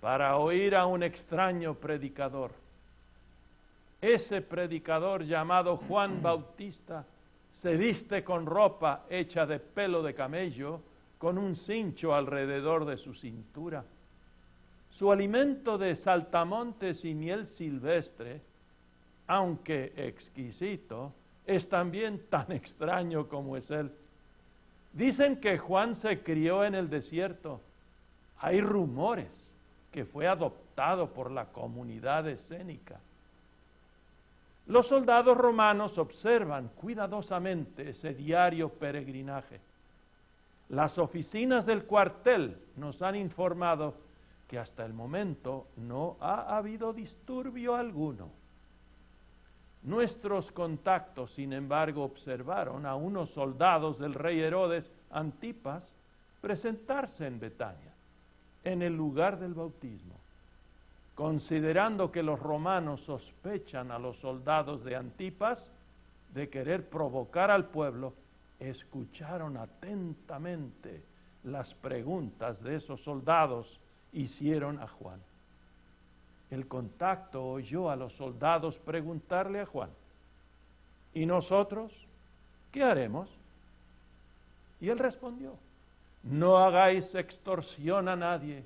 Para 0.00 0.36
oír 0.36 0.74
a 0.74 0.86
un 0.86 1.02
extraño 1.02 1.74
predicador 1.74 2.52
ese 4.00 4.42
predicador 4.42 5.24
llamado 5.24 5.76
Juan 5.76 6.22
Bautista 6.22 7.04
se 7.54 7.76
viste 7.76 8.22
con 8.22 8.46
ropa 8.46 9.04
hecha 9.08 9.46
de 9.46 9.58
pelo 9.58 10.02
de 10.02 10.14
camello, 10.14 10.80
con 11.18 11.38
un 11.38 11.56
cincho 11.56 12.14
alrededor 12.14 12.84
de 12.84 12.98
su 12.98 13.14
cintura. 13.14 13.84
Su 14.90 15.10
alimento 15.10 15.78
de 15.78 15.96
saltamontes 15.96 17.04
y 17.04 17.14
miel 17.14 17.46
silvestre, 17.48 18.40
aunque 19.26 19.92
exquisito, 19.96 21.12
es 21.46 21.68
también 21.68 22.28
tan 22.28 22.50
extraño 22.52 23.28
como 23.28 23.56
es 23.56 23.70
él. 23.70 23.90
Dicen 24.92 25.40
que 25.40 25.58
Juan 25.58 25.96
se 25.96 26.22
crió 26.22 26.64
en 26.64 26.74
el 26.74 26.90
desierto. 26.90 27.60
Hay 28.38 28.60
rumores 28.60 29.30
que 29.92 30.04
fue 30.04 30.26
adoptado 30.26 31.12
por 31.12 31.30
la 31.30 31.46
comunidad 31.46 32.28
escénica. 32.28 33.00
Los 34.66 34.88
soldados 34.88 35.36
romanos 35.36 35.96
observan 35.96 36.68
cuidadosamente 36.68 37.90
ese 37.90 38.14
diario 38.14 38.68
peregrinaje. 38.68 39.60
Las 40.70 40.98
oficinas 40.98 41.64
del 41.64 41.84
cuartel 41.84 42.56
nos 42.76 43.00
han 43.00 43.14
informado 43.14 43.94
que 44.48 44.58
hasta 44.58 44.84
el 44.84 44.92
momento 44.92 45.68
no 45.76 46.16
ha 46.20 46.56
habido 46.56 46.92
disturbio 46.92 47.76
alguno. 47.76 48.30
Nuestros 49.86 50.52
contactos, 50.52 51.32
sin 51.32 51.54
embargo, 51.54 52.04
observaron 52.04 52.84
a 52.84 52.94
unos 52.94 53.30
soldados 53.30 53.98
del 53.98 54.12
rey 54.12 54.40
Herodes 54.40 54.90
Antipas 55.10 55.90
presentarse 56.40 57.26
en 57.26 57.40
Betania, 57.40 57.94
en 58.64 58.82
el 58.82 58.94
lugar 58.94 59.38
del 59.38 59.54
bautismo 59.54 60.16
considerando 61.16 62.12
que 62.12 62.22
los 62.22 62.38
romanos 62.38 63.00
sospechan 63.00 63.90
a 63.90 63.98
los 63.98 64.18
soldados 64.18 64.84
de 64.84 64.96
Antipas 64.96 65.70
de 66.34 66.50
querer 66.50 66.90
provocar 66.90 67.50
al 67.50 67.70
pueblo, 67.70 68.12
escucharon 68.60 69.56
atentamente 69.56 71.02
las 71.44 71.72
preguntas 71.72 72.62
de 72.62 72.76
esos 72.76 73.00
soldados, 73.00 73.80
hicieron 74.12 74.78
a 74.78 74.86
Juan. 74.88 75.18
El 76.56 76.68
contacto 76.68 77.46
oyó 77.46 77.90
a 77.90 77.96
los 77.96 78.14
soldados 78.14 78.78
preguntarle 78.78 79.60
a 79.60 79.66
Juan, 79.66 79.90
¿y 81.12 81.26
nosotros 81.26 81.92
qué 82.72 82.82
haremos? 82.82 83.28
Y 84.80 84.88
él 84.88 84.98
respondió, 84.98 85.52
no 86.22 86.56
hagáis 86.56 87.14
extorsión 87.14 88.08
a 88.08 88.16
nadie, 88.16 88.64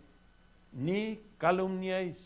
ni 0.73 1.19
calumniéis 1.39 2.17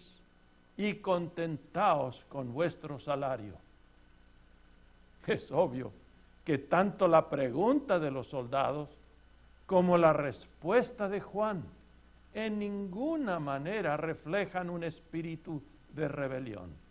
y 0.77 0.97
contentaos 0.97 2.23
con 2.29 2.53
vuestro 2.53 3.01
salario. 3.01 3.55
Es 5.27 5.51
obvio 5.51 5.93
que 6.45 6.59
tanto 6.59 7.09
la 7.09 7.31
pregunta 7.31 7.99
de 7.99 8.11
los 8.11 8.27
soldados 8.27 8.91
como 9.65 9.97
la 9.97 10.13
respuesta 10.13 11.09
de 11.09 11.23
Juan 11.23 11.65
en 12.35 12.59
ninguna 12.59 13.39
manera 13.39 13.97
reflejan 13.97 14.69
un 14.69 14.85
espíritu 14.85 15.63
de 15.95 16.09
rebelión. 16.09 16.85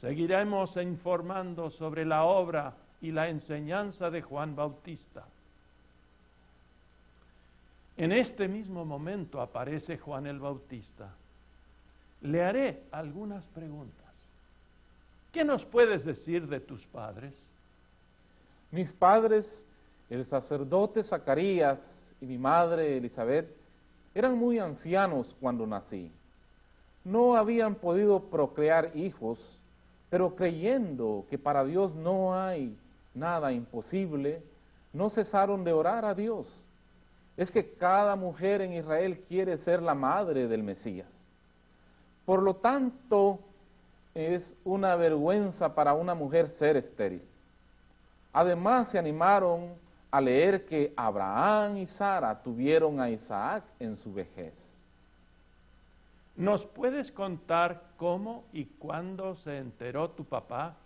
seguiremos 0.00 0.76
informando 0.76 1.70
sobre 1.70 2.04
la 2.04 2.24
obra 2.24 2.74
y 3.00 3.12
la 3.12 3.28
enseñanza 3.28 4.10
de 4.10 4.22
Juan 4.22 4.56
Bautista. 4.56 5.24
En 7.96 8.12
este 8.12 8.48
mismo 8.48 8.84
momento 8.84 9.40
aparece 9.40 9.98
Juan 9.98 10.26
el 10.26 10.40
Bautista. 10.40 11.14
Le 12.22 12.42
haré 12.42 12.82
algunas 12.90 13.44
preguntas. 13.46 14.04
¿Qué 15.32 15.44
nos 15.44 15.64
puedes 15.64 16.04
decir 16.04 16.48
de 16.48 16.60
tus 16.60 16.84
padres? 16.86 17.34
Mis 18.72 18.90
padres, 18.92 19.64
el 20.10 20.26
sacerdote 20.26 21.04
Zacarías 21.04 21.80
y 22.20 22.26
mi 22.26 22.38
madre 22.38 22.96
Elizabeth, 22.96 23.63
eran 24.14 24.38
muy 24.38 24.58
ancianos 24.58 25.34
cuando 25.40 25.66
nací. 25.66 26.12
No 27.04 27.36
habían 27.36 27.74
podido 27.74 28.30
procrear 28.30 28.96
hijos, 28.96 29.38
pero 30.10 30.34
creyendo 30.34 31.26
que 31.28 31.38
para 31.38 31.64
Dios 31.64 31.94
no 31.94 32.38
hay 32.40 32.76
nada 33.14 33.52
imposible, 33.52 34.42
no 34.92 35.10
cesaron 35.10 35.64
de 35.64 35.72
orar 35.72 36.04
a 36.04 36.14
Dios 36.14 36.64
es 37.36 37.50
que 37.50 37.74
cada 37.74 38.14
mujer 38.16 38.60
en 38.60 38.74
Israel 38.74 39.24
quiere 39.26 39.58
ser 39.58 39.82
la 39.82 39.94
madre 39.94 40.46
del 40.46 40.62
Mesías. 40.62 41.08
Por 42.24 42.42
lo 42.42 42.54
tanto, 42.56 43.40
es 44.14 44.54
una 44.64 44.94
vergüenza 44.94 45.74
para 45.74 45.94
una 45.94 46.14
mujer 46.14 46.48
ser 46.50 46.76
estéril. 46.76 47.22
Además, 48.32 48.90
se 48.90 48.98
animaron 48.98 49.74
a 50.14 50.20
leer 50.20 50.64
que 50.64 50.94
Abraham 50.96 51.78
y 51.78 51.86
Sara 51.86 52.40
tuvieron 52.40 53.00
a 53.00 53.10
Isaac 53.10 53.64
en 53.80 53.96
su 53.96 54.14
vejez. 54.14 54.54
¿Nos 56.36 56.64
puedes 56.66 57.10
contar 57.10 57.82
cómo 57.96 58.44
y 58.52 58.66
cuándo 58.66 59.34
se 59.34 59.58
enteró 59.58 60.10
tu 60.10 60.24
papá 60.24 60.76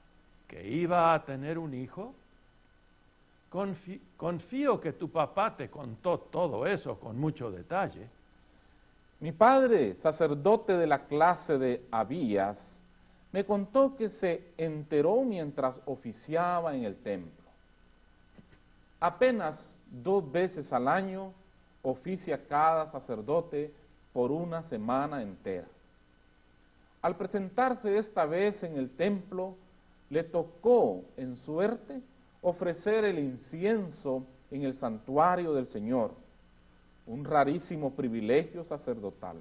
que 0.47 0.67
iba 0.67 1.13
a 1.13 1.23
tener 1.27 1.59
un 1.59 1.75
hijo? 1.75 2.15
confío 4.17 4.81
que 4.81 4.95
tu 4.95 5.11
papá 5.11 5.55
te 5.55 5.69
contó 5.69 6.19
todo 6.19 6.67
eso 6.67 6.99
con 6.99 7.21
mucho 7.21 7.51
detalle. 7.51 8.09
Mi 9.21 9.33
padre, 9.33 9.95
sacerdote 9.97 10.73
de 10.73 10.87
la 10.87 11.05
clase 11.05 11.59
de 11.59 11.85
Abías, 11.91 12.59
me 13.33 13.45
contó 13.45 13.95
que 13.95 14.09
se 14.09 14.53
enteró 14.57 15.21
mientras 15.23 15.79
oficiaba 15.85 16.75
en 16.75 16.85
el 16.85 16.97
templo. 16.97 17.38
Apenas 19.01 19.59
dos 19.91 20.31
veces 20.31 20.73
al 20.73 20.89
año 20.89 21.33
oficia 21.83 22.47
cada 22.49 22.87
sacerdote 22.89 23.73
por 24.13 24.31
una 24.33 24.63
semana 24.65 25.23
entera. 25.23 25.67
Al 27.01 27.17
presentarse 27.17 27.97
esta 27.97 28.27
vez 28.27 28.63
en 28.63 28.77
el 28.77 28.91
templo, 28.91 29.55
le 30.11 30.25
tocó 30.25 31.05
en 31.17 31.37
suerte 31.37 32.01
ofrecer 32.43 33.05
el 33.05 33.19
incienso 33.19 34.25
en 34.51 34.63
el 34.63 34.75
santuario 34.75 35.53
del 35.53 35.67
Señor, 35.67 36.13
un 37.07 37.25
rarísimo 37.25 37.93
privilegio 37.93 38.65
sacerdotal. 38.65 39.41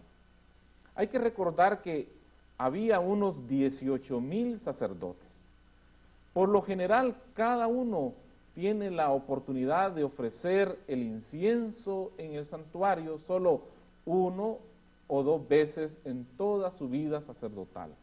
Hay 0.95 1.07
que 1.07 1.19
recordar 1.19 1.81
que 1.81 2.07
había 2.57 2.99
unos 2.99 3.47
18 3.47 4.19
mil 4.19 4.59
sacerdotes. 4.59 5.45
Por 6.33 6.49
lo 6.49 6.61
general, 6.61 7.15
cada 7.33 7.67
uno 7.67 8.13
tiene 8.57 8.89
la 8.89 9.11
oportunidad 9.11 9.91
de 9.91 10.03
ofrecer 10.03 10.79
el 10.87 11.03
incienso 11.03 12.11
en 12.17 12.33
el 12.33 12.47
santuario 12.47 13.19
solo 13.19 13.61
uno 14.03 14.57
o 15.05 15.21
dos 15.21 15.47
veces 15.47 15.95
en 16.05 16.25
toda 16.37 16.71
su 16.71 16.89
vida 16.89 17.21
sacerdotal. 17.21 17.93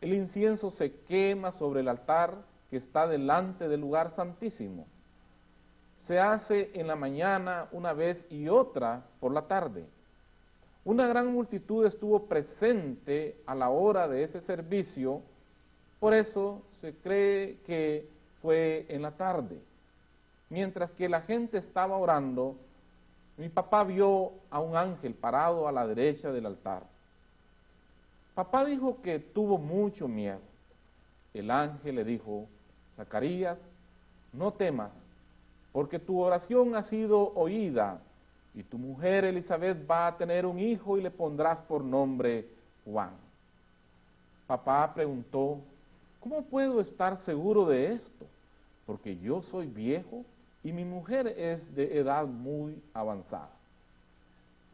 El 0.00 0.14
incienso 0.14 0.70
se 0.70 0.90
quema 1.00 1.52
sobre 1.52 1.80
el 1.80 1.88
altar 1.88 2.38
que 2.70 2.78
está 2.78 3.06
delante 3.06 3.68
del 3.68 3.82
lugar 3.82 4.12
santísimo. 4.12 4.86
Se 6.06 6.18
hace 6.18 6.70
en 6.72 6.86
la 6.86 6.96
mañana 6.96 7.68
una 7.72 7.92
vez 7.92 8.26
y 8.30 8.48
otra 8.48 9.04
por 9.20 9.32
la 9.32 9.42
tarde. 9.42 9.84
Una 10.82 11.06
gran 11.06 11.26
multitud 11.26 11.84
estuvo 11.84 12.24
presente 12.24 13.36
a 13.44 13.54
la 13.54 13.68
hora 13.68 14.08
de 14.08 14.22
ese 14.22 14.40
servicio, 14.40 15.20
por 16.00 16.14
eso 16.14 16.62
se 16.72 16.94
cree 16.94 17.58
que 17.66 18.15
fue 18.46 18.86
en 18.88 19.02
la 19.02 19.10
tarde. 19.10 19.58
Mientras 20.50 20.92
que 20.92 21.08
la 21.08 21.22
gente 21.22 21.58
estaba 21.58 21.96
orando, 21.96 22.54
mi 23.36 23.48
papá 23.48 23.82
vio 23.82 24.34
a 24.50 24.60
un 24.60 24.76
ángel 24.76 25.14
parado 25.14 25.66
a 25.66 25.72
la 25.72 25.84
derecha 25.84 26.30
del 26.30 26.46
altar. 26.46 26.84
Papá 28.36 28.64
dijo 28.64 29.02
que 29.02 29.18
tuvo 29.18 29.58
mucho 29.58 30.06
miedo. 30.06 30.38
El 31.34 31.50
ángel 31.50 31.96
le 31.96 32.04
dijo, 32.04 32.46
Zacarías, 32.94 33.58
no 34.32 34.52
temas, 34.52 34.94
porque 35.72 35.98
tu 35.98 36.20
oración 36.20 36.76
ha 36.76 36.84
sido 36.84 37.34
oída, 37.34 37.98
y 38.54 38.62
tu 38.62 38.78
mujer 38.78 39.24
Elizabeth 39.24 39.90
va 39.90 40.06
a 40.06 40.16
tener 40.16 40.46
un 40.46 40.60
hijo 40.60 40.96
y 40.96 41.02
le 41.02 41.10
pondrás 41.10 41.60
por 41.62 41.82
nombre 41.82 42.46
Juan. 42.84 43.10
Papá 44.46 44.94
preguntó, 44.94 45.58
¿cómo 46.20 46.44
puedo 46.44 46.80
estar 46.80 47.18
seguro 47.24 47.66
de 47.66 47.94
esto? 47.94 48.24
Porque 48.86 49.18
yo 49.18 49.42
soy 49.42 49.66
viejo 49.66 50.24
y 50.62 50.72
mi 50.72 50.84
mujer 50.84 51.26
es 51.26 51.74
de 51.74 51.98
edad 51.98 52.26
muy 52.26 52.80
avanzada. 52.94 53.50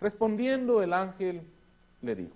Respondiendo 0.01 0.83
el 0.83 0.93
ángel 0.93 1.43
le 2.03 2.15
dijo, 2.15 2.35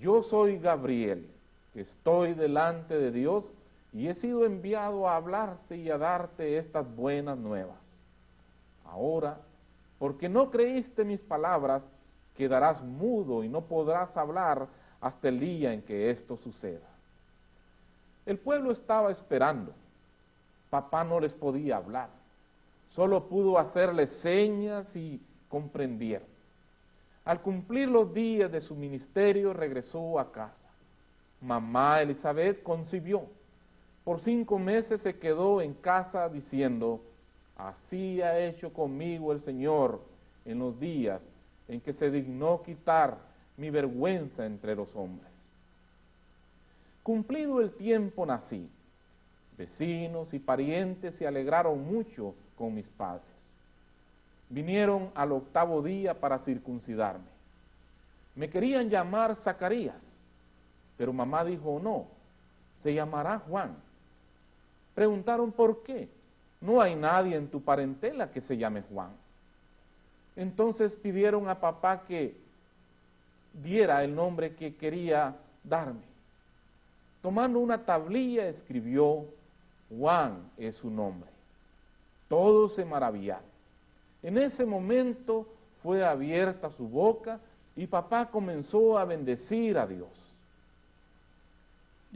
yo 0.00 0.22
soy 0.22 0.58
Gabriel, 0.58 1.26
estoy 1.74 2.34
delante 2.34 2.96
de 2.96 3.10
Dios 3.10 3.52
y 3.92 4.08
he 4.08 4.14
sido 4.14 4.44
enviado 4.44 5.08
a 5.08 5.16
hablarte 5.16 5.76
y 5.76 5.90
a 5.90 5.96
darte 5.96 6.58
estas 6.58 6.86
buenas 6.94 7.38
nuevas. 7.38 7.78
Ahora, 8.84 9.38
porque 9.98 10.28
no 10.28 10.50
creíste 10.50 11.04
mis 11.04 11.20
palabras, 11.22 11.88
quedarás 12.36 12.82
mudo 12.82 13.42
y 13.42 13.48
no 13.48 13.62
podrás 13.62 14.16
hablar 14.16 14.68
hasta 15.00 15.28
el 15.28 15.40
día 15.40 15.72
en 15.72 15.82
que 15.82 16.10
esto 16.10 16.36
suceda. 16.36 16.86
El 18.26 18.38
pueblo 18.38 18.72
estaba 18.72 19.10
esperando. 19.10 19.72
Papá 20.76 21.04
no 21.04 21.20
les 21.20 21.32
podía 21.32 21.78
hablar. 21.78 22.10
Solo 22.90 23.28
pudo 23.28 23.58
hacerles 23.58 24.10
señas 24.20 24.94
y 24.94 25.20
comprendieron. 25.48 26.28
Al 27.24 27.40
cumplir 27.40 27.88
los 27.88 28.12
días 28.12 28.52
de 28.52 28.60
su 28.60 28.74
ministerio, 28.74 29.52
regresó 29.52 30.18
a 30.18 30.30
casa. 30.30 30.68
Mamá 31.40 32.02
Elizabeth 32.02 32.62
concibió 32.62 33.26
por 34.06 34.20
cinco 34.20 34.56
meses 34.56 35.00
se 35.00 35.18
quedó 35.18 35.60
en 35.60 35.74
casa 35.74 36.28
diciendo, 36.28 37.00
así 37.56 38.22
ha 38.22 38.38
hecho 38.38 38.72
conmigo 38.72 39.32
el 39.32 39.40
Señor 39.40 40.00
en 40.44 40.60
los 40.60 40.78
días 40.78 41.26
en 41.66 41.80
que 41.80 41.92
se 41.92 42.08
dignó 42.08 42.62
quitar 42.62 43.18
mi 43.56 43.68
vergüenza 43.68 44.46
entre 44.46 44.76
los 44.76 44.94
hombres. 44.94 45.32
Cumplido 47.02 47.60
el 47.60 47.72
tiempo 47.72 48.24
nací. 48.24 48.70
Vecinos 49.56 50.34
y 50.34 50.38
parientes 50.38 51.16
se 51.16 51.26
alegraron 51.26 51.84
mucho 51.84 52.34
con 52.56 52.74
mis 52.74 52.88
padres. 52.90 53.24
Vinieron 54.48 55.10
al 55.14 55.32
octavo 55.32 55.82
día 55.82 56.14
para 56.14 56.38
circuncidarme. 56.40 57.24
Me 58.34 58.50
querían 58.50 58.90
llamar 58.90 59.34
Zacarías, 59.36 60.04
pero 60.96 61.12
mamá 61.12 61.44
dijo 61.44 61.80
no, 61.82 62.06
se 62.82 62.92
llamará 62.92 63.38
Juan. 63.40 63.74
Preguntaron 64.94 65.52
por 65.52 65.82
qué. 65.82 66.08
No 66.60 66.80
hay 66.80 66.94
nadie 66.94 67.36
en 67.36 67.48
tu 67.48 67.62
parentela 67.62 68.30
que 68.30 68.40
se 68.40 68.56
llame 68.56 68.82
Juan. 68.82 69.10
Entonces 70.36 70.94
pidieron 70.96 71.48
a 71.48 71.60
papá 71.60 72.04
que 72.06 72.34
diera 73.62 74.04
el 74.04 74.14
nombre 74.14 74.54
que 74.54 74.74
quería 74.74 75.34
darme. 75.64 76.04
Tomando 77.22 77.58
una 77.58 77.84
tablilla 77.84 78.48
escribió, 78.48 79.24
Juan 79.88 80.50
es 80.56 80.76
su 80.76 80.90
nombre. 80.90 81.30
Todos 82.28 82.74
se 82.74 82.84
maravillaron. 82.84 83.44
En 84.22 84.38
ese 84.38 84.64
momento 84.64 85.46
fue 85.82 86.04
abierta 86.04 86.70
su 86.70 86.88
boca 86.88 87.38
y 87.76 87.86
papá 87.86 88.26
comenzó 88.30 88.98
a 88.98 89.04
bendecir 89.04 89.78
a 89.78 89.86
Dios 89.86 90.26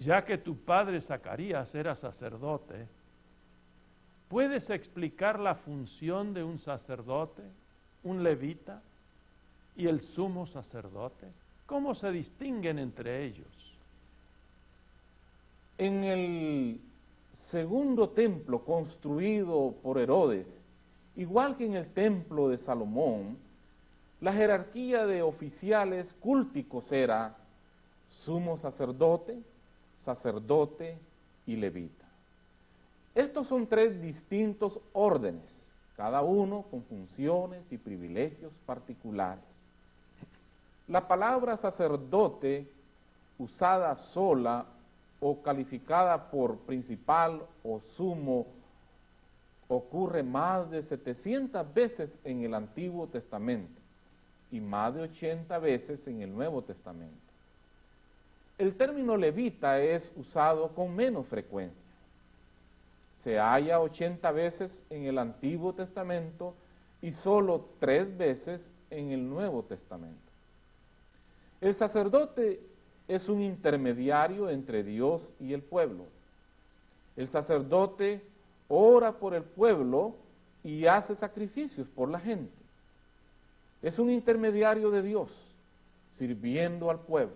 ya 0.00 0.24
que 0.24 0.38
tu 0.38 0.56
padre 0.56 1.00
Zacarías 1.02 1.74
era 1.74 1.94
sacerdote, 1.94 2.88
¿puedes 4.28 4.68
explicar 4.70 5.38
la 5.38 5.56
función 5.56 6.32
de 6.32 6.42
un 6.42 6.58
sacerdote, 6.58 7.42
un 8.02 8.22
levita 8.22 8.82
y 9.76 9.86
el 9.86 10.00
sumo 10.00 10.46
sacerdote? 10.46 11.26
¿Cómo 11.66 11.94
se 11.94 12.10
distinguen 12.10 12.78
entre 12.78 13.24
ellos? 13.24 13.46
En 15.76 16.04
el 16.04 16.80
segundo 17.50 18.10
templo 18.10 18.64
construido 18.64 19.74
por 19.82 19.98
Herodes, 19.98 20.46
igual 21.16 21.56
que 21.56 21.66
en 21.66 21.74
el 21.74 21.92
templo 21.92 22.48
de 22.48 22.58
Salomón, 22.58 23.36
la 24.20 24.32
jerarquía 24.32 25.06
de 25.06 25.22
oficiales 25.22 26.14
cúlticos 26.20 26.90
era 26.92 27.36
sumo 28.24 28.56
sacerdote, 28.58 29.38
sacerdote 29.98 30.96
y 31.46 31.56
levita. 31.56 32.04
Estos 33.14 33.48
son 33.48 33.66
tres 33.66 34.00
distintos 34.00 34.78
órdenes, 34.92 35.70
cada 35.96 36.22
uno 36.22 36.64
con 36.70 36.84
funciones 36.84 37.70
y 37.72 37.78
privilegios 37.78 38.52
particulares. 38.64 39.44
La 40.86 41.08
palabra 41.08 41.56
sacerdote, 41.56 42.70
usada 43.38 43.96
sola 43.96 44.66
o 45.20 45.42
calificada 45.42 46.30
por 46.30 46.58
principal 46.60 47.42
o 47.62 47.80
sumo, 47.96 48.46
ocurre 49.68 50.22
más 50.22 50.70
de 50.70 50.82
700 50.82 51.72
veces 51.72 52.12
en 52.24 52.42
el 52.42 52.54
Antiguo 52.54 53.06
Testamento 53.06 53.80
y 54.50 54.60
más 54.60 54.94
de 54.94 55.02
80 55.02 55.58
veces 55.58 56.06
en 56.08 56.22
el 56.22 56.34
Nuevo 56.34 56.62
Testamento. 56.62 57.14
El 58.58 58.74
término 58.76 59.16
levita 59.16 59.80
es 59.80 60.10
usado 60.16 60.74
con 60.74 60.94
menos 60.94 61.26
frecuencia. 61.28 61.86
Se 63.22 63.38
halla 63.38 63.80
80 63.80 64.30
veces 64.32 64.84
en 64.90 65.04
el 65.04 65.18
Antiguo 65.18 65.72
Testamento 65.74 66.54
y 67.00 67.12
solo 67.12 67.68
tres 67.78 68.16
veces 68.16 68.70
en 68.90 69.10
el 69.10 69.28
Nuevo 69.28 69.62
Testamento. 69.62 70.18
El 71.60 71.74
sacerdote 71.74 72.60
es 73.10 73.28
un 73.28 73.42
intermediario 73.42 74.48
entre 74.48 74.84
Dios 74.84 75.34
y 75.40 75.52
el 75.52 75.62
pueblo. 75.62 76.04
El 77.16 77.28
sacerdote 77.28 78.22
ora 78.68 79.12
por 79.12 79.34
el 79.34 79.42
pueblo 79.42 80.14
y 80.62 80.86
hace 80.86 81.16
sacrificios 81.16 81.88
por 81.88 82.08
la 82.08 82.20
gente. 82.20 82.52
Es 83.82 83.98
un 83.98 84.10
intermediario 84.10 84.92
de 84.92 85.02
Dios, 85.02 85.28
sirviendo 86.18 86.88
al 86.88 87.00
pueblo. 87.00 87.34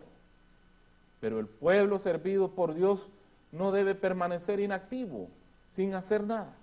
Pero 1.20 1.40
el 1.40 1.46
pueblo 1.46 1.98
servido 1.98 2.52
por 2.52 2.74
Dios 2.74 3.04
no 3.50 3.72
debe 3.72 3.96
permanecer 3.96 4.60
inactivo, 4.60 5.28
sin 5.72 5.94
hacer 5.94 6.22
nada. 6.22 6.54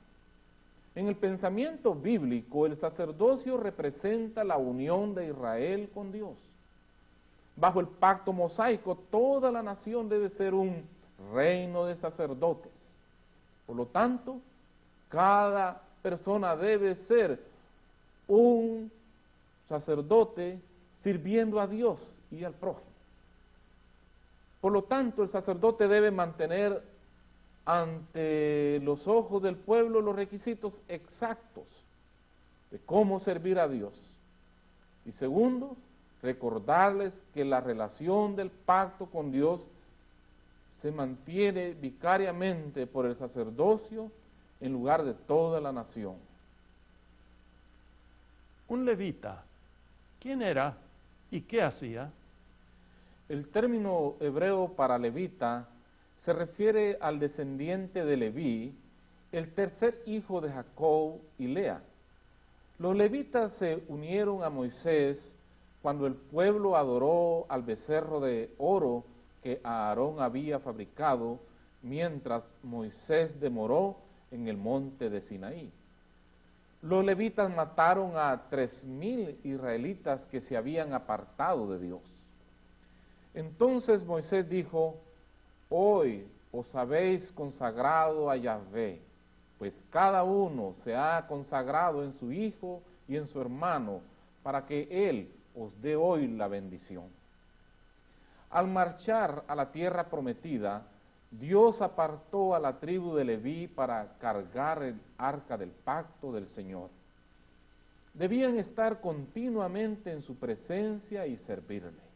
En 0.96 1.10
el 1.10 1.18
pensamiento 1.18 1.94
bíblico, 1.96 2.66
el 2.66 2.78
sacerdocio 2.78 3.58
representa 3.58 4.46
la 4.46 4.56
unión 4.56 5.16
de 5.16 5.28
Israel 5.28 5.90
con 5.94 6.14
Dios. 6.14 6.38
Bajo 7.56 7.80
el 7.80 7.88
pacto 7.88 8.34
mosaico, 8.34 8.98
toda 9.12 9.52
la 9.52 9.62
nación 9.62 10.10
debe 10.10 10.30
ser 10.30 10.54
un 10.54 10.84
reino 11.34 11.86
de 11.86 11.98
sacerdotes. 11.98 12.72
Por 13.68 13.76
lo 13.76 13.86
tanto, 13.86 14.40
cada 15.10 15.82
persona 16.02 16.56
debe 16.56 16.96
ser 16.96 17.40
un 18.28 18.92
sacerdote 19.68 20.60
sirviendo 21.02 21.60
a 21.60 21.68
Dios 21.68 22.14
y 22.32 22.44
al 22.44 22.54
prójimo. 22.54 22.92
Por 24.62 24.72
lo 24.72 24.84
tanto, 24.84 25.24
el 25.24 25.30
sacerdote 25.30 25.88
debe 25.88 26.12
mantener 26.12 26.82
ante 27.66 28.80
los 28.84 29.08
ojos 29.08 29.42
del 29.42 29.56
pueblo 29.56 30.02
los 30.02 30.16
requisitos 30.16 30.80
exactos 30.88 31.66
de 32.70 32.80
cómo 32.80 33.20
servir 33.20 33.60
a 33.60 33.68
Dios. 33.68 33.94
Y 35.06 35.12
segundo, 35.14 35.76
recordarles 36.22 37.14
que 37.34 37.44
la 37.44 37.62
relación 37.62 38.36
del 38.36 38.50
pacto 38.50 39.08
con 39.08 39.32
Dios 39.32 39.62
se 40.82 40.92
mantiene 40.92 41.74
vicariamente 41.74 42.88
por 42.88 43.06
el 43.06 43.16
sacerdocio 43.16 44.12
en 44.60 44.74
lugar 44.74 45.04
de 45.04 45.14
toda 45.14 45.60
la 45.60 45.72
nación. 45.72 46.16
Un 48.68 48.86
levita 48.86 49.44
¿Quién 50.22 50.44
era 50.44 50.78
y 51.32 51.42
qué 51.42 51.64
hacía? 51.64 52.12
El 53.28 53.48
término 53.48 54.16
hebreo 54.20 54.74
para 54.76 55.00
levita 55.00 55.68
se 56.20 56.32
refiere 56.32 56.98
al 57.02 57.20
descendiente 57.20 58.06
de 58.06 58.18
Leví, 58.18 58.76
el 59.32 59.52
tercer 59.56 60.04
hijo 60.06 60.40
de 60.40 60.52
Jacob 60.52 61.20
y 61.40 61.48
Lea. 61.48 61.82
Los 62.78 62.96
levitas 62.96 63.54
se 63.54 63.82
unieron 63.88 64.44
a 64.44 64.52
Moisés 64.52 65.36
cuando 65.82 66.06
el 66.06 66.14
pueblo 66.14 66.78
adoró 66.78 67.46
al 67.50 67.64
becerro 67.64 68.20
de 68.20 68.54
oro 68.58 69.04
que 69.42 69.60
Aarón 69.64 70.22
había 70.22 70.60
fabricado 70.60 71.40
mientras 71.82 72.44
Moisés 72.62 73.40
demoró 73.40 73.98
en 74.30 74.48
el 74.48 74.58
monte 74.58 75.10
de 75.10 75.22
Sinaí. 75.22 75.72
Los 76.82 77.04
levitas 77.04 77.54
mataron 77.56 78.14
a 78.16 78.44
tres 78.50 78.84
mil 78.84 79.40
israelitas 79.44 80.24
que 80.26 80.42
se 80.42 80.58
habían 80.58 80.94
apartado 80.94 81.72
de 81.72 81.80
Dios. 81.80 82.02
Entonces 83.34 84.04
Moisés 84.04 84.50
dijo, 84.50 84.96
hoy 85.70 86.26
os 86.52 86.74
habéis 86.76 87.32
consagrado 87.32 88.30
a 88.30 88.36
Yahvé, 88.36 89.00
pues 89.58 89.76
cada 89.90 90.24
uno 90.24 90.74
se 90.84 90.96
ha 90.96 91.26
consagrado 91.28 92.04
en 92.04 92.14
su 92.14 92.32
hijo 92.32 92.82
y 93.08 93.16
en 93.16 93.28
su 93.28 93.40
hermano, 93.40 94.02
para 94.44 94.66
que 94.66 94.88
él 94.90 95.30
os 95.56 95.82
dé 95.82 95.96
hoy 95.96 96.28
la 96.28 96.48
bendición. 96.48 97.06
Al 98.50 98.68
marchar 98.68 99.44
a 99.48 99.56
la 99.56 99.72
tierra 99.72 100.10
prometida, 100.10 100.84
Dios 101.32 101.82
apartó 101.82 102.54
a 102.54 102.60
la 102.60 102.80
tribu 102.80 103.16
de 103.16 103.24
Leví 103.24 103.68
para 103.68 104.18
cargar 104.20 104.84
el 104.84 105.00
arca 105.18 105.58
del 105.58 105.70
pacto 105.70 106.34
del 106.34 106.50
Señor. 106.50 106.90
Debían 108.14 108.60
estar 108.60 109.00
continuamente 109.00 110.12
en 110.12 110.22
su 110.22 110.36
presencia 110.36 111.26
y 111.28 111.38
servirle. 111.38 112.12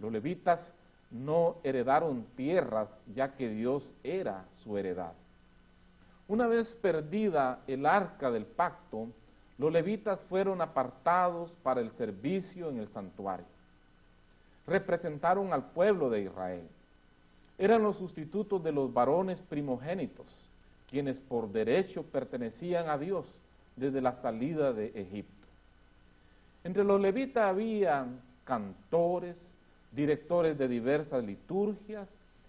Los 0.00 0.10
levitas 0.10 0.72
no 1.12 1.56
heredaron 1.62 2.26
tierras 2.36 2.88
ya 3.14 3.34
que 3.36 3.48
Dios 3.48 3.88
era 4.02 4.44
su 4.64 4.76
heredad. 4.76 5.12
Una 6.26 6.48
vez 6.48 6.74
perdida 6.82 7.60
el 7.68 7.86
arca 7.86 8.32
del 8.32 8.46
pacto, 8.46 9.08
los 9.58 9.72
levitas 9.72 10.20
fueron 10.28 10.60
apartados 10.60 11.52
para 11.62 11.80
el 11.80 11.90
servicio 11.92 12.70
en 12.70 12.78
el 12.78 12.88
santuario. 12.88 13.46
Representaron 14.66 15.52
al 15.52 15.70
pueblo 15.70 16.10
de 16.10 16.22
Israel 16.22 16.68
eran 17.58 17.82
los 17.82 17.96
sustitutos 17.96 18.62
de 18.64 18.72
los 18.72 18.92
varones 18.92 19.40
primogénitos, 19.42 20.26
quienes 20.90 21.20
por 21.20 21.50
derecho 21.52 22.02
pertenecían 22.02 22.88
a 22.88 22.98
Dios 22.98 23.26
desde 23.76 24.00
la 24.00 24.14
salida 24.14 24.72
de 24.72 24.86
Egipto. 24.94 25.32
Entre 26.64 26.84
los 26.84 27.00
levitas 27.00 27.44
había 27.44 28.06
cantores, 28.44 29.38
directores 29.92 30.58
de 30.58 30.66
diversas 30.66 31.22
liturgias 31.24 32.08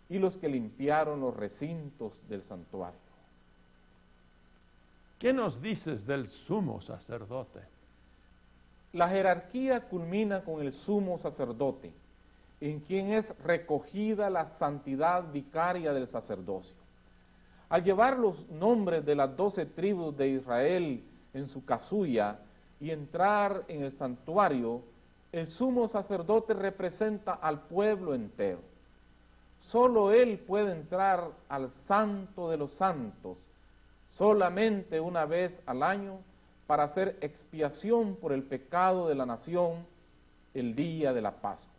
y 0.09 0.17
los 0.17 0.37
que 0.37 0.49
limpiaron 0.49 1.21
los 1.21 1.35
recintos 1.35 2.13
del 2.27 2.41
santuario. 2.43 3.04
¿Qué 5.19 5.31
nos 5.31 5.61
dices 5.61 6.05
del 6.05 6.27
sumo 6.27 6.81
sacerdote? 6.81 7.61
La 8.91 9.07
jerarquía 9.07 9.81
culmina 9.81 10.43
con 10.43 10.61
el 10.61 10.73
sumo 10.73 11.17
sacerdote, 11.19 11.93
en 12.59 12.81
quien 12.81 13.13
es 13.13 13.27
recogida 13.39 14.29
la 14.29 14.47
santidad 14.47 15.31
vicaria 15.31 15.93
del 15.93 16.07
sacerdocio. 16.07 16.75
Al 17.69 17.83
llevar 17.83 18.17
los 18.17 18.49
nombres 18.49 19.05
de 19.05 19.15
las 19.15 19.35
doce 19.35 19.65
tribus 19.65 20.15
de 20.17 20.29
Israel 20.29 21.03
en 21.33 21.47
su 21.47 21.63
casulla 21.63 22.39
y 22.79 22.91
entrar 22.91 23.63
en 23.69 23.83
el 23.83 23.91
santuario, 23.93 24.81
el 25.31 25.47
sumo 25.47 25.87
sacerdote 25.87 26.53
representa 26.53 27.33
al 27.33 27.61
pueblo 27.61 28.13
entero. 28.15 28.59
Solo 29.59 30.11
él 30.11 30.39
puede 30.39 30.73
entrar 30.73 31.31
al 31.49 31.71
santo 31.85 32.49
de 32.49 32.57
los 32.57 32.71
santos 32.73 33.45
solamente 34.17 34.99
una 34.99 35.25
vez 35.25 35.61
al 35.65 35.83
año 35.83 36.19
para 36.67 36.83
hacer 36.83 37.17
expiación 37.21 38.15
por 38.15 38.33
el 38.33 38.43
pecado 38.43 39.07
de 39.07 39.15
la 39.15 39.25
nación 39.25 39.85
el 40.53 40.75
día 40.75 41.13
de 41.13 41.21
la 41.21 41.31
Pascua. 41.31 41.71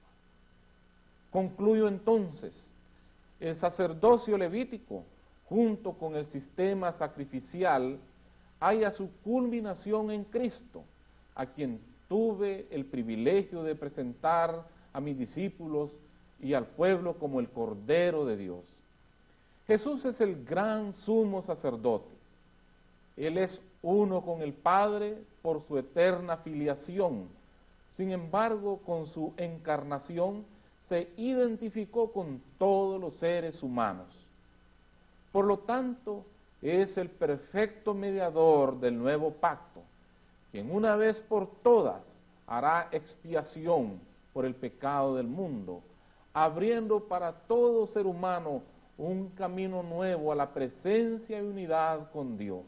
Concluyo 1.30 1.88
entonces, 1.88 2.72
el 3.40 3.56
sacerdocio 3.56 4.38
levítico, 4.38 5.04
junto 5.48 5.92
con 5.92 6.14
el 6.16 6.26
sistema 6.26 6.92
sacrificial, 6.92 7.98
haya 8.60 8.90
su 8.90 9.10
culminación 9.22 10.10
en 10.10 10.24
Cristo, 10.24 10.84
a 11.34 11.46
quien 11.46 11.80
tuve 12.08 12.66
el 12.70 12.86
privilegio 12.86 13.62
de 13.62 13.74
presentar 13.74 14.66
a 14.92 15.00
mis 15.00 15.18
discípulos 15.18 15.98
y 16.40 16.54
al 16.54 16.66
pueblo 16.66 17.18
como 17.18 17.40
el 17.40 17.48
Cordero 17.48 18.24
de 18.24 18.36
Dios. 18.36 18.64
Jesús 19.66 20.04
es 20.04 20.20
el 20.20 20.44
gran 20.44 20.92
sumo 20.92 21.42
sacerdote. 21.42 22.15
Él 23.16 23.38
es 23.38 23.60
uno 23.82 24.20
con 24.22 24.42
el 24.42 24.52
Padre 24.52 25.16
por 25.42 25.62
su 25.62 25.78
eterna 25.78 26.38
filiación. 26.38 27.28
Sin 27.92 28.10
embargo, 28.10 28.80
con 28.84 29.06
su 29.06 29.32
encarnación, 29.36 30.44
se 30.88 31.08
identificó 31.16 32.12
con 32.12 32.40
todos 32.58 33.00
los 33.00 33.14
seres 33.14 33.62
humanos. 33.62 34.06
Por 35.32 35.46
lo 35.46 35.58
tanto, 35.60 36.24
es 36.62 36.96
el 36.96 37.10
perfecto 37.10 37.94
mediador 37.94 38.78
del 38.80 38.98
nuevo 38.98 39.32
pacto, 39.32 39.80
quien 40.50 40.70
una 40.70 40.96
vez 40.96 41.20
por 41.20 41.48
todas 41.62 42.02
hará 42.46 42.88
expiación 42.92 44.00
por 44.32 44.44
el 44.44 44.54
pecado 44.54 45.16
del 45.16 45.26
mundo, 45.26 45.82
abriendo 46.32 47.00
para 47.00 47.32
todo 47.32 47.86
ser 47.86 48.06
humano 48.06 48.62
un 48.98 49.30
camino 49.30 49.82
nuevo 49.82 50.32
a 50.32 50.34
la 50.34 50.52
presencia 50.52 51.38
y 51.38 51.44
unidad 51.44 52.10
con 52.12 52.38
Dios. 52.38 52.64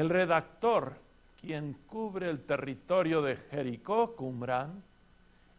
El 0.00 0.08
redactor, 0.08 0.94
quien 1.42 1.74
cubre 1.86 2.30
el 2.30 2.46
territorio 2.46 3.20
de 3.20 3.36
Jericó, 3.36 4.16
Cumrán, 4.16 4.82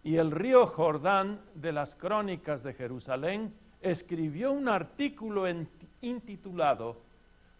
y 0.04 0.16
el 0.16 0.32
río 0.32 0.66
Jordán 0.66 1.42
de 1.54 1.72
las 1.72 1.94
crónicas 1.94 2.64
de 2.64 2.74
Jerusalén, 2.74 3.54
escribió 3.82 4.52
un 4.52 4.68
artículo 4.68 5.44
intitulado 6.02 6.98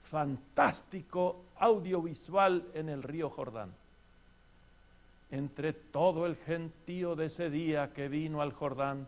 Fantástico 0.10 1.46
audiovisual 1.60 2.66
en 2.74 2.90
el 2.90 3.04
río 3.04 3.30
Jordán. 3.30 3.72
Entre 5.30 5.74
todo 5.74 6.26
el 6.26 6.36
gentío 6.38 7.16
de 7.16 7.28
ese 7.28 7.52
día 7.52 7.94
que 7.94 8.08
vino 8.08 8.42
al 8.42 8.54
Jordán, 8.54 9.08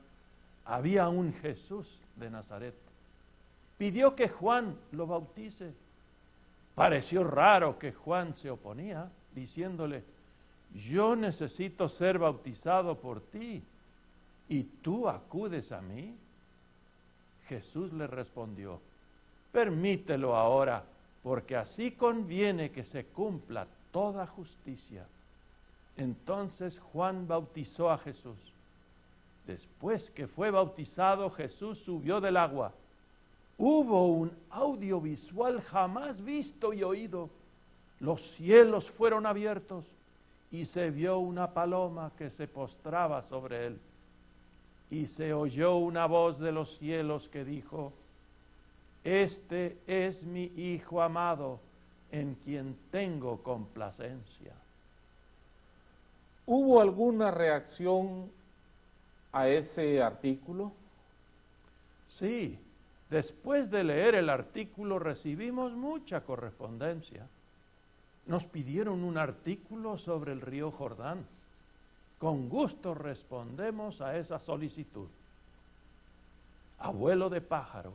había 0.66 1.10
un 1.10 1.34
Jesús 1.42 1.88
de 2.18 2.30
Nazaret. 2.30 2.76
Pidió 3.80 4.16
que 4.16 4.30
Juan 4.30 4.78
lo 4.92 5.08
bautice. 5.08 5.74
Pareció 6.76 7.24
raro 7.24 7.78
que 7.78 7.92
Juan 7.92 8.36
se 8.36 8.50
oponía, 8.50 9.10
diciéndole, 9.36 10.04
yo 10.90 11.16
necesito 11.16 11.88
ser 11.88 12.18
bautizado 12.18 13.00
por 13.00 13.22
ti 13.22 13.64
y 14.50 14.64
tú 14.82 15.08
acudes 15.08 15.72
a 15.72 15.82
mí. 15.82 16.16
Jesús 17.48 17.94
le 17.94 18.08
respondió, 18.08 18.80
permítelo 19.52 20.36
ahora, 20.36 20.84
porque 21.22 21.56
así 21.56 21.92
conviene 21.92 22.72
que 22.72 22.84
se 22.86 23.06
cumpla 23.06 23.68
toda 23.92 24.26
justicia. 24.26 25.06
Entonces 25.96 26.80
Juan 26.80 27.28
bautizó 27.28 27.92
a 27.92 28.00
Jesús. 28.00 28.38
Después 29.46 30.10
que 30.12 30.28
fue 30.28 30.50
bautizado, 30.52 31.30
Jesús 31.32 31.78
subió 31.80 32.20
del 32.20 32.38
agua. 32.38 32.74
Hubo 33.58 34.08
un 34.08 34.32
audiovisual 34.50 35.62
jamás 35.62 36.24
visto 36.24 36.74
y 36.74 36.84
oído. 36.84 37.30
Los 38.00 38.22
cielos 38.36 38.90
fueron 38.92 39.26
abiertos 39.26 39.86
y 40.52 40.66
se 40.66 40.90
vio 40.90 41.20
una 41.20 41.54
paloma 41.54 42.12
que 42.18 42.30
se 42.32 42.48
postraba 42.48 43.22
sobre 43.24 43.68
él 43.68 43.80
y 44.94 45.08
se 45.08 45.34
oyó 45.34 45.78
una 45.78 46.06
voz 46.06 46.40
de 46.40 46.52
los 46.52 46.78
cielos 46.78 47.28
que 47.30 47.44
dijo, 47.44 47.92
Este 49.04 49.78
es 49.88 50.22
mi 50.22 50.52
Hijo 50.56 51.02
amado, 51.02 51.60
en 52.12 52.36
quien 52.36 52.78
tengo 52.92 53.42
complacencia. 53.42 54.54
¿Hubo 56.46 56.80
alguna 56.80 57.32
reacción 57.32 58.30
a 59.32 59.48
ese 59.48 60.00
artículo? 60.04 60.72
Sí, 62.10 62.60
después 63.14 63.72
de 63.72 63.86
leer 63.86 64.16
el 64.16 64.30
artículo 64.30 65.00
recibimos 65.00 65.72
mucha 65.72 66.22
correspondencia. 66.22 67.26
Nos 68.26 68.44
pidieron 68.44 69.06
un 69.06 69.18
artículo 69.18 69.98
sobre 69.98 70.34
el 70.34 70.42
río 70.42 70.72
Jordán 70.72 71.26
con 72.24 72.48
gusto 72.48 72.94
respondemos 72.94 74.00
a 74.00 74.18
esa 74.18 74.40
solicitud. 74.40 75.10
Abuelo 76.80 77.30
de 77.30 77.42
pájaro, 77.42 77.92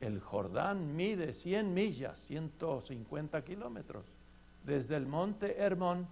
el 0.00 0.18
Jordán 0.18 0.96
mide 0.96 1.32
100 1.32 1.72
millas, 1.72 2.18
150 2.26 3.44
kilómetros, 3.44 4.04
desde 4.64 4.96
el 4.96 5.06
monte 5.06 5.58
Hermón 5.58 6.08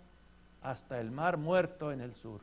hasta 0.63 1.01
el 1.01 1.11
mar 1.11 1.37
muerto 1.37 1.91
en 1.91 2.03
el 2.03 2.15
sur. 2.15 2.41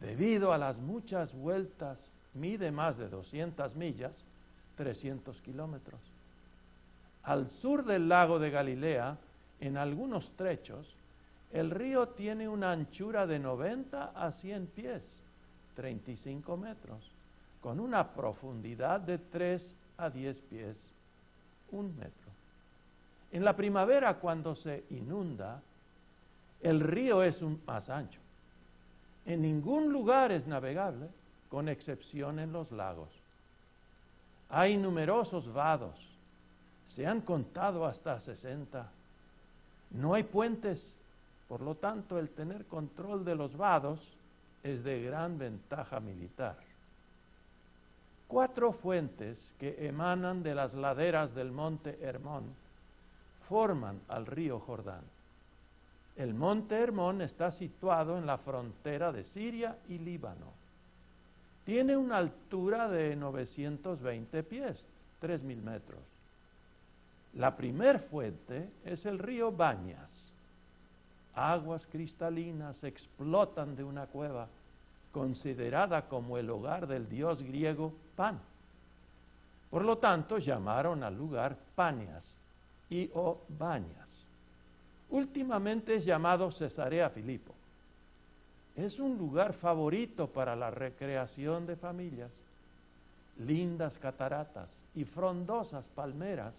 Debido 0.00 0.54
a 0.54 0.58
las 0.58 0.78
muchas 0.78 1.30
vueltas, 1.34 1.98
mide 2.32 2.70
más 2.70 2.96
de 2.96 3.10
200 3.10 3.76
millas, 3.76 4.24
300 4.80 5.38
kilómetros. 5.42 6.00
Al 7.24 7.50
sur 7.50 7.84
del 7.84 8.08
lago 8.08 8.38
de 8.38 8.48
Galilea, 8.48 9.18
en 9.60 9.76
algunos 9.76 10.30
trechos, 10.36 10.86
el 11.52 11.70
río 11.70 12.08
tiene 12.08 12.48
una 12.48 12.72
anchura 12.72 13.26
de 13.26 13.38
90 13.38 14.12
a 14.14 14.32
100 14.32 14.66
pies, 14.68 15.02
35 15.76 16.56
metros, 16.56 16.98
con 17.60 17.78
una 17.78 18.08
profundidad 18.14 19.00
de 19.00 19.18
3 19.18 19.76
a 19.98 20.08
10 20.08 20.40
pies, 20.48 20.82
un 21.72 21.94
metro. 21.98 22.30
En 23.32 23.44
la 23.44 23.54
primavera, 23.54 24.14
cuando 24.14 24.56
se 24.56 24.84
inunda, 24.88 25.60
el 26.62 26.80
río 26.80 27.22
es 27.22 27.38
más 27.66 27.90
ancho. 27.90 28.20
En 29.26 29.42
ningún 29.42 29.92
lugar 29.92 30.32
es 30.32 30.46
navegable, 30.46 31.08
con 31.50 31.68
excepción 31.68 32.38
en 32.38 32.50
los 32.50 32.72
lagos. 32.72 33.19
Hay 34.50 34.76
numerosos 34.76 35.52
vados, 35.52 35.96
se 36.88 37.06
han 37.06 37.20
contado 37.20 37.86
hasta 37.86 38.20
60. 38.20 38.90
No 39.92 40.14
hay 40.14 40.24
puentes 40.24 40.92
por 41.50 41.62
lo 41.62 41.74
tanto, 41.74 42.16
el 42.20 42.28
tener 42.28 42.64
control 42.66 43.24
de 43.24 43.34
los 43.34 43.56
vados 43.56 43.98
es 44.62 44.84
de 44.84 45.02
gran 45.02 45.36
ventaja 45.36 45.98
militar. 45.98 46.56
Cuatro 48.28 48.72
fuentes 48.72 49.36
que 49.58 49.88
emanan 49.88 50.44
de 50.44 50.54
las 50.54 50.74
laderas 50.74 51.34
del 51.34 51.50
monte 51.50 51.98
Hermón 52.02 52.44
forman 53.48 54.00
al 54.06 54.26
río 54.26 54.60
Jordán. 54.60 55.02
El 56.14 56.34
monte 56.34 56.76
Hermón 56.76 57.20
está 57.20 57.50
situado 57.50 58.16
en 58.16 58.26
la 58.26 58.38
frontera 58.38 59.10
de 59.10 59.24
Siria 59.24 59.76
y 59.88 59.98
Líbano. 59.98 60.52
Tiene 61.70 61.96
una 61.96 62.16
altura 62.16 62.88
de 62.88 63.14
920 63.14 64.42
pies, 64.42 64.84
3.000 65.22 65.62
metros. 65.62 66.00
La 67.34 67.56
primer 67.56 68.00
fuente 68.00 68.68
es 68.84 69.06
el 69.06 69.20
río 69.20 69.52
Bañas 69.52 70.10
aguas 71.32 71.86
cristalinas 71.86 72.82
explotan 72.82 73.76
de 73.76 73.84
una 73.84 74.06
cueva 74.06 74.48
considerada 75.12 76.08
como 76.08 76.38
el 76.38 76.50
hogar 76.50 76.88
del 76.88 77.08
dios 77.08 77.40
griego 77.40 77.94
Pan. 78.16 78.40
Por 79.70 79.84
lo 79.84 79.98
tanto, 79.98 80.38
llamaron 80.38 81.04
al 81.04 81.16
lugar 81.16 81.56
Panias 81.76 82.24
y 82.88 83.08
o 83.14 83.42
Bañas. 83.48 84.08
Últimamente 85.08 85.94
es 85.94 86.04
llamado 86.04 86.50
Cesarea 86.50 87.10
Filipo. 87.10 87.54
Es 88.76 88.98
un 88.98 89.18
lugar 89.18 89.52
favorito 89.54 90.28
para 90.28 90.56
la 90.56 90.70
recreación 90.70 91.66
de 91.66 91.76
familias. 91.76 92.30
Lindas 93.38 93.98
cataratas 93.98 94.68
y 94.94 95.04
frondosas 95.04 95.84
palmeras 95.94 96.54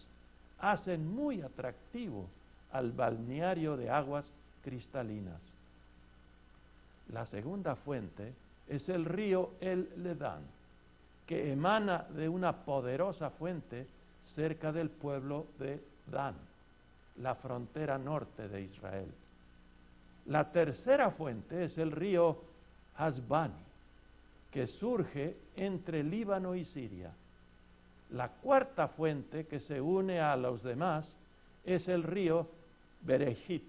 hacen 0.59 1.13
muy 1.13 1.41
atractivo 1.41 2.27
al 2.71 2.91
balneario 2.91 3.77
de 3.77 3.89
aguas 3.89 4.31
cristalinas. 4.63 5.39
La 7.11 7.25
segunda 7.25 7.75
fuente 7.75 8.33
es 8.67 8.87
el 8.89 9.05
río 9.05 9.51
El 9.59 9.89
Ledán, 9.97 10.41
que 11.27 11.51
emana 11.51 12.05
de 12.15 12.29
una 12.29 12.53
poderosa 12.53 13.29
fuente 13.31 13.85
cerca 14.35 14.71
del 14.71 14.89
pueblo 14.89 15.47
de 15.59 15.81
Dan, 16.07 16.35
la 17.17 17.35
frontera 17.35 17.97
norte 17.97 18.47
de 18.47 18.61
Israel. 18.61 19.11
La 20.25 20.51
tercera 20.51 21.11
fuente 21.11 21.65
es 21.65 21.77
el 21.77 21.91
río 21.91 22.41
Hasbani, 22.95 23.53
que 24.51 24.67
surge 24.67 25.35
entre 25.55 26.03
Líbano 26.03 26.55
y 26.55 26.65
Siria. 26.65 27.11
La 28.11 28.29
cuarta 28.29 28.87
fuente 28.89 29.47
que 29.47 29.59
se 29.59 29.79
une 29.81 30.19
a 30.19 30.35
los 30.35 30.61
demás 30.63 31.11
es 31.65 31.87
el 31.87 32.03
río 32.03 32.47
Berejit, 33.01 33.63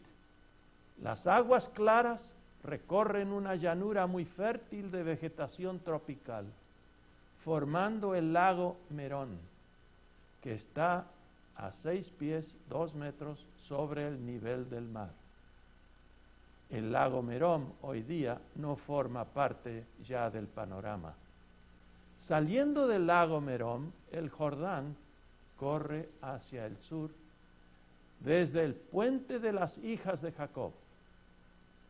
las 1.02 1.26
aguas 1.26 1.68
claras 1.70 2.20
recorren 2.62 3.32
una 3.32 3.56
llanura 3.56 4.06
muy 4.06 4.24
fértil 4.24 4.92
de 4.92 5.02
vegetación 5.02 5.80
tropical, 5.80 6.46
formando 7.44 8.14
el 8.14 8.32
lago 8.32 8.76
Merón, 8.90 9.38
que 10.42 10.54
está 10.54 11.06
a 11.56 11.72
seis 11.82 12.08
pies, 12.10 12.54
dos 12.68 12.94
metros 12.94 13.44
sobre 13.66 14.06
el 14.06 14.24
nivel 14.24 14.70
del 14.70 14.84
mar. 14.84 15.10
El 16.72 16.90
lago 16.90 17.22
Merón 17.22 17.74
hoy 17.82 18.02
día 18.02 18.40
no 18.56 18.76
forma 18.76 19.26
parte 19.26 19.84
ya 20.08 20.30
del 20.30 20.46
panorama. 20.46 21.14
Saliendo 22.20 22.88
del 22.88 23.06
lago 23.06 23.42
Merón, 23.42 23.92
el 24.10 24.30
Jordán 24.30 24.96
corre 25.58 26.08
hacia 26.22 26.64
el 26.64 26.78
sur 26.78 27.10
desde 28.20 28.64
el 28.64 28.74
puente 28.74 29.38
de 29.38 29.52
las 29.52 29.76
hijas 29.78 30.22
de 30.22 30.32
Jacob 30.32 30.72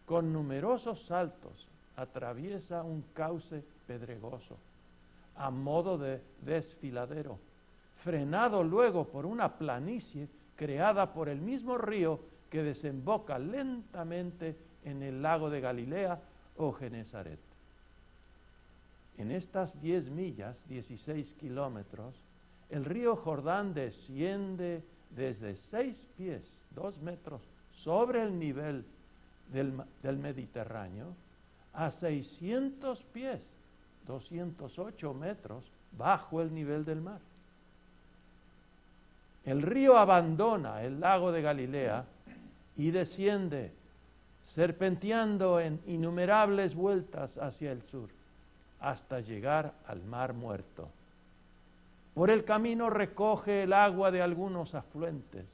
con 0.04 0.32
numerosos 0.32 1.00
saltos 1.06 1.68
atraviesa 1.96 2.82
un 2.82 3.04
cauce 3.14 3.62
pedregoso 3.86 4.56
a 5.36 5.50
modo 5.50 5.96
de 5.96 6.20
desfiladero, 6.42 7.38
frenado 8.02 8.62
luego 8.64 9.04
por 9.04 9.26
una 9.26 9.48
planicie 9.56 10.28
creada 10.56 11.12
por 11.12 11.28
el 11.28 11.40
mismo 11.40 11.78
río 11.78 12.20
que 12.52 12.62
desemboca 12.62 13.38
lentamente 13.38 14.54
en 14.84 15.02
el 15.02 15.22
lago 15.22 15.48
de 15.48 15.62
Galilea 15.62 16.20
o 16.58 16.70
Genezaret. 16.72 17.38
En 19.16 19.30
estas 19.30 19.80
10 19.80 20.10
millas, 20.10 20.62
16 20.68 21.32
kilómetros, 21.40 22.14
el 22.68 22.84
río 22.84 23.16
Jordán 23.16 23.72
desciende 23.72 24.82
desde 25.16 25.56
6 25.70 25.96
pies, 26.18 26.42
2 26.74 26.98
metros, 26.98 27.40
sobre 27.72 28.22
el 28.22 28.38
nivel 28.38 28.84
del, 29.50 29.72
del 30.02 30.18
Mediterráneo, 30.18 31.06
a 31.72 31.90
600 31.90 33.02
pies, 33.14 33.40
208 34.06 35.14
metros, 35.14 35.64
bajo 35.96 36.42
el 36.42 36.54
nivel 36.54 36.84
del 36.84 37.00
mar. 37.00 37.20
El 39.46 39.62
río 39.62 39.96
abandona 39.96 40.82
el 40.82 41.00
lago 41.00 41.32
de 41.32 41.40
Galilea 41.40 42.04
y 42.76 42.90
desciende, 42.90 43.70
serpenteando 44.46 45.60
en 45.60 45.80
innumerables 45.86 46.74
vueltas 46.74 47.36
hacia 47.38 47.72
el 47.72 47.82
sur, 47.82 48.08
hasta 48.80 49.20
llegar 49.20 49.72
al 49.86 50.02
mar 50.02 50.32
muerto. 50.32 50.88
Por 52.14 52.30
el 52.30 52.44
camino 52.44 52.90
recoge 52.90 53.62
el 53.62 53.72
agua 53.72 54.10
de 54.10 54.20
algunos 54.20 54.74
afluentes. 54.74 55.46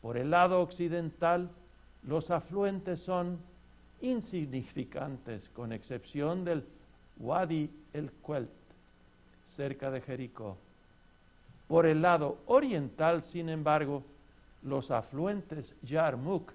Por 0.00 0.16
el 0.16 0.30
lado 0.30 0.60
occidental, 0.60 1.48
los 2.06 2.30
afluentes 2.30 3.00
son 3.00 3.38
insignificantes, 4.00 5.48
con 5.50 5.72
excepción 5.72 6.44
del 6.44 6.64
Wadi 7.18 7.70
el 7.92 8.10
Quelt, 8.26 8.50
cerca 9.56 9.90
de 9.90 10.00
Jericó. 10.00 10.56
Por 11.68 11.86
el 11.86 12.02
lado 12.02 12.38
oriental, 12.46 13.22
sin 13.24 13.48
embargo, 13.48 14.02
los 14.62 14.90
afluentes 14.90 15.74
Yarmuk 15.82 16.52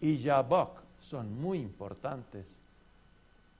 y 0.00 0.18
Yabok 0.18 0.80
son 1.00 1.40
muy 1.40 1.58
importantes. 1.58 2.46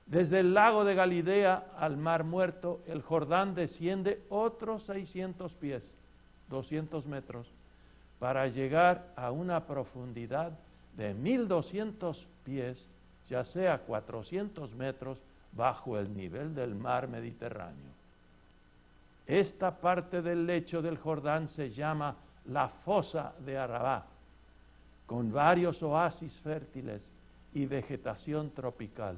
Desde 0.05 0.41
el 0.41 0.53
lago 0.53 0.83
de 0.83 0.95
Galilea 0.95 1.71
al 1.77 1.97
mar 1.97 2.23
muerto, 2.23 2.81
el 2.87 3.01
Jordán 3.01 3.55
desciende 3.55 4.21
otros 4.29 4.83
600 4.83 5.53
pies, 5.53 5.83
200 6.49 7.05
metros, 7.05 7.47
para 8.19 8.47
llegar 8.47 9.05
a 9.15 9.31
una 9.31 9.61
profundidad 9.65 10.51
de 10.97 11.13
1200 11.13 12.25
pies, 12.45 12.85
ya 13.29 13.43
sea 13.45 13.79
400 13.79 14.73
metros 14.75 15.17
bajo 15.53 15.97
el 15.97 16.15
nivel 16.15 16.53
del 16.53 16.75
mar 16.75 17.07
Mediterráneo. 17.07 17.93
Esta 19.25 19.79
parte 19.79 20.21
del 20.21 20.45
lecho 20.45 20.81
del 20.81 20.97
Jordán 20.97 21.47
se 21.49 21.71
llama 21.71 22.15
la 22.45 22.67
fosa 22.67 23.33
de 23.45 23.57
Arabá, 23.57 24.05
con 25.05 25.31
varios 25.31 25.81
oasis 25.81 26.33
fértiles 26.41 27.07
y 27.53 27.65
vegetación 27.65 28.49
tropical. 28.51 29.15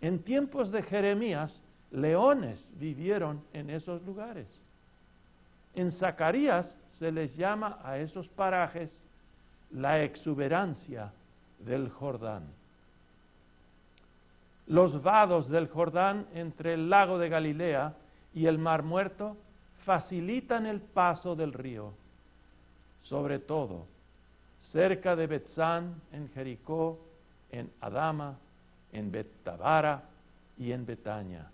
En 0.00 0.18
tiempos 0.20 0.70
de 0.72 0.82
Jeremías, 0.82 1.60
leones 1.90 2.66
vivieron 2.78 3.42
en 3.52 3.70
esos 3.70 4.02
lugares. 4.02 4.46
En 5.74 5.92
Zacarías 5.92 6.74
se 6.98 7.12
les 7.12 7.36
llama 7.36 7.78
a 7.84 7.98
esos 7.98 8.28
parajes 8.28 8.90
la 9.70 10.02
exuberancia 10.02 11.12
del 11.60 11.90
Jordán. 11.90 12.42
Los 14.66 15.02
vados 15.02 15.48
del 15.48 15.68
Jordán 15.68 16.26
entre 16.34 16.74
el 16.74 16.90
lago 16.90 17.18
de 17.18 17.28
Galilea 17.28 17.94
y 18.34 18.46
el 18.46 18.58
mar 18.58 18.82
muerto 18.82 19.36
facilitan 19.84 20.66
el 20.66 20.80
paso 20.80 21.34
del 21.34 21.52
río, 21.52 21.92
sobre 23.10 23.40
todo 23.40 23.86
cerca 24.70 25.16
de 25.16 25.26
Betzán, 25.26 26.00
en 26.12 26.30
Jericó, 26.30 26.96
en 27.50 27.68
Adama, 27.80 28.38
en 28.92 29.10
Betabara 29.10 30.04
y 30.56 30.70
en 30.70 30.86
Betania. 30.86 31.50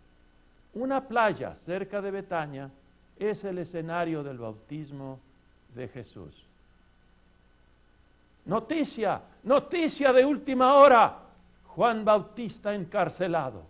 Una 0.74 1.08
playa 1.08 1.54
cerca 1.64 2.02
de 2.02 2.10
Betania 2.10 2.70
es 3.18 3.42
el 3.42 3.56
escenario 3.56 4.22
del 4.22 4.36
bautismo 4.36 5.18
de 5.74 5.88
Jesús. 5.88 6.44
Noticia, 8.44 9.22
noticia 9.44 10.12
de 10.12 10.26
última 10.26 10.74
hora. 10.74 11.20
Juan 11.68 12.04
Bautista 12.04 12.74
encarcelado. 12.74 13.62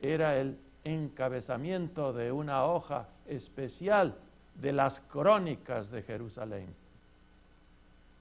Era 0.00 0.38
el 0.38 0.56
encabezamiento 0.82 2.14
de 2.14 2.32
una 2.32 2.64
hoja 2.64 3.06
especial 3.26 4.14
de 4.54 4.72
las 4.72 4.98
crónicas 5.10 5.90
de 5.90 6.02
Jerusalén. 6.02 6.87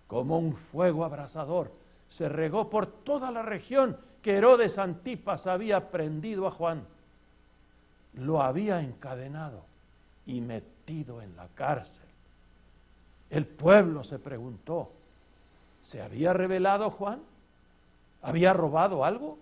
Como 0.08 0.39
un 0.39 0.56
fuego 0.72 1.04
abrasador 1.04 1.72
se 2.10 2.30
regó 2.30 2.70
por 2.70 2.88
toda 2.88 3.32
la 3.32 3.41
región 3.41 3.98
que 4.22 4.38
Herodes 4.38 4.78
Antipas 4.78 5.46
había 5.48 5.89
prendido 5.91 6.48
a 6.48 6.52
Juan. 6.52 6.84
Lo 8.13 8.41
había 8.41 8.82
encadenado 8.82 9.63
y 10.26 10.41
metido 10.41 11.22
en 11.22 11.36
la 11.36 11.48
cárcel. 11.56 12.06
El 13.30 13.46
pueblo 13.46 14.04
se 14.04 14.20
preguntó, 14.20 14.91
¿se 15.84 16.02
había 16.02 16.34
revelado 16.34 16.89
Juan? 16.91 17.20
¿Había 18.22 18.54
robado 18.54 19.04
algo? 19.04 19.38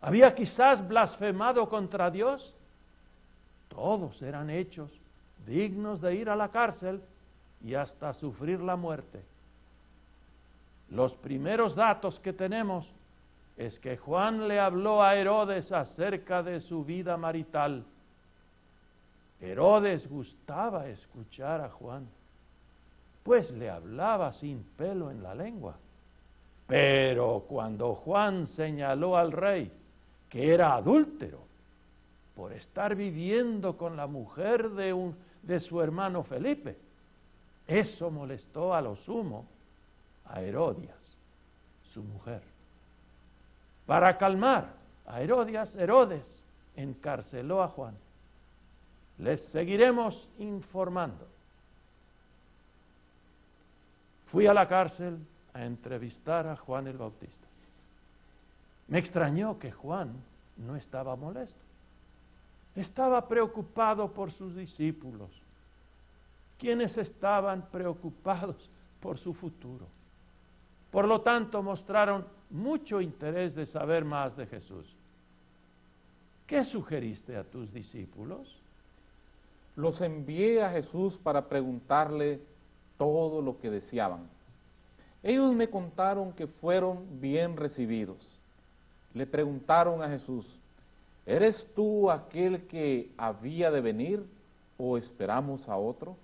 ¿Había 0.00 0.34
quizás 0.34 0.86
blasfemado 0.86 1.68
contra 1.68 2.10
Dios? 2.10 2.54
Todos 3.68 4.20
eran 4.22 4.50
hechos 4.50 4.90
dignos 5.46 6.00
de 6.00 6.14
ir 6.14 6.28
a 6.28 6.36
la 6.36 6.48
cárcel 6.48 7.02
y 7.64 7.74
hasta 7.74 8.12
sufrir 8.14 8.60
la 8.60 8.76
muerte. 8.76 9.22
Los 10.90 11.14
primeros 11.14 11.74
datos 11.74 12.20
que 12.20 12.32
tenemos 12.32 12.90
es 13.56 13.78
que 13.80 13.96
Juan 13.96 14.48
le 14.48 14.60
habló 14.60 15.02
a 15.02 15.16
Herodes 15.16 15.72
acerca 15.72 16.42
de 16.42 16.60
su 16.60 16.84
vida 16.84 17.16
marital. 17.16 17.84
Herodes 19.40 20.08
gustaba 20.08 20.88
escuchar 20.88 21.60
a 21.60 21.70
Juan, 21.70 22.06
pues 23.22 23.50
le 23.50 23.70
hablaba 23.70 24.32
sin 24.32 24.62
pelo 24.76 25.10
en 25.10 25.22
la 25.22 25.34
lengua. 25.34 25.76
Pero 26.66 27.44
cuando 27.48 27.94
Juan 27.94 28.46
señaló 28.48 29.16
al 29.16 29.32
rey 29.32 29.70
que 30.28 30.52
era 30.52 30.74
adúltero 30.74 31.38
por 32.34 32.52
estar 32.52 32.94
viviendo 32.94 33.76
con 33.76 33.96
la 33.96 34.06
mujer 34.06 34.70
de, 34.70 34.92
un, 34.92 35.16
de 35.42 35.60
su 35.60 35.80
hermano 35.80 36.24
Felipe, 36.24 36.76
eso 37.66 38.10
molestó 38.10 38.74
a 38.74 38.80
lo 38.80 38.96
sumo 38.96 39.46
a 40.28 40.42
Herodias, 40.42 41.16
su 41.92 42.02
mujer. 42.02 42.42
Para 43.86 44.18
calmar 44.18 44.68
a 45.06 45.20
Herodias, 45.20 45.74
Herodes 45.76 46.42
encarceló 46.76 47.62
a 47.62 47.68
Juan. 47.68 47.94
Les 49.18 49.40
seguiremos 49.46 50.28
informando. 50.38 51.26
Fui 54.26 54.46
a 54.46 54.54
la 54.54 54.68
cárcel 54.68 55.18
a 55.54 55.64
entrevistar 55.64 56.46
a 56.46 56.56
Juan 56.56 56.86
el 56.88 56.98
Bautista. 56.98 57.46
Me 58.88 58.98
extrañó 58.98 59.58
que 59.58 59.72
Juan 59.72 60.12
no 60.56 60.76
estaba 60.76 61.16
molesto. 61.16 61.56
Estaba 62.74 63.26
preocupado 63.26 64.12
por 64.12 64.30
sus 64.32 64.54
discípulos, 64.54 65.30
quienes 66.58 66.96
estaban 66.98 67.62
preocupados 67.70 68.56
por 69.00 69.18
su 69.18 69.32
futuro. 69.32 69.86
Por 70.90 71.06
lo 71.06 71.20
tanto, 71.20 71.62
mostraron 71.62 72.24
mucho 72.50 73.00
interés 73.00 73.54
de 73.54 73.66
saber 73.66 74.04
más 74.04 74.36
de 74.36 74.46
Jesús. 74.46 74.86
¿Qué 76.46 76.64
sugeriste 76.64 77.36
a 77.36 77.44
tus 77.44 77.72
discípulos? 77.72 78.56
Los 79.74 80.00
envié 80.00 80.62
a 80.62 80.70
Jesús 80.70 81.18
para 81.22 81.48
preguntarle 81.48 82.40
todo 82.96 83.42
lo 83.42 83.58
que 83.60 83.70
deseaban. 83.70 84.28
Ellos 85.22 85.54
me 85.54 85.68
contaron 85.68 86.32
que 86.32 86.46
fueron 86.46 87.20
bien 87.20 87.56
recibidos. 87.56 88.16
Le 89.12 89.26
preguntaron 89.26 90.02
a 90.02 90.08
Jesús, 90.08 90.46
¿eres 91.26 91.66
tú 91.74 92.10
aquel 92.10 92.66
que 92.68 93.10
había 93.16 93.70
de 93.70 93.80
venir 93.80 94.24
o 94.78 94.96
esperamos 94.96 95.68
a 95.68 95.76
otro? 95.76 96.16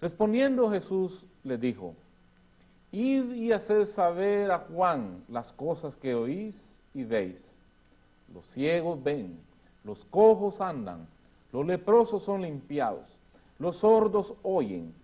Respondiendo 0.00 0.70
Jesús 0.70 1.24
le 1.44 1.56
dijo, 1.56 1.94
Id 2.94 3.32
y 3.32 3.50
haced 3.50 3.86
saber 3.86 4.52
a 4.52 4.60
Juan 4.60 5.24
las 5.28 5.52
cosas 5.54 5.96
que 5.96 6.14
oís 6.14 6.78
y 6.94 7.02
veis. 7.02 7.44
Los 8.32 8.46
ciegos 8.52 9.02
ven, 9.02 9.40
los 9.82 9.98
cojos 10.04 10.60
andan, 10.60 11.08
los 11.50 11.66
leprosos 11.66 12.22
son 12.22 12.42
limpiados, 12.42 13.08
los 13.58 13.78
sordos 13.78 14.34
oyen, 14.44 14.94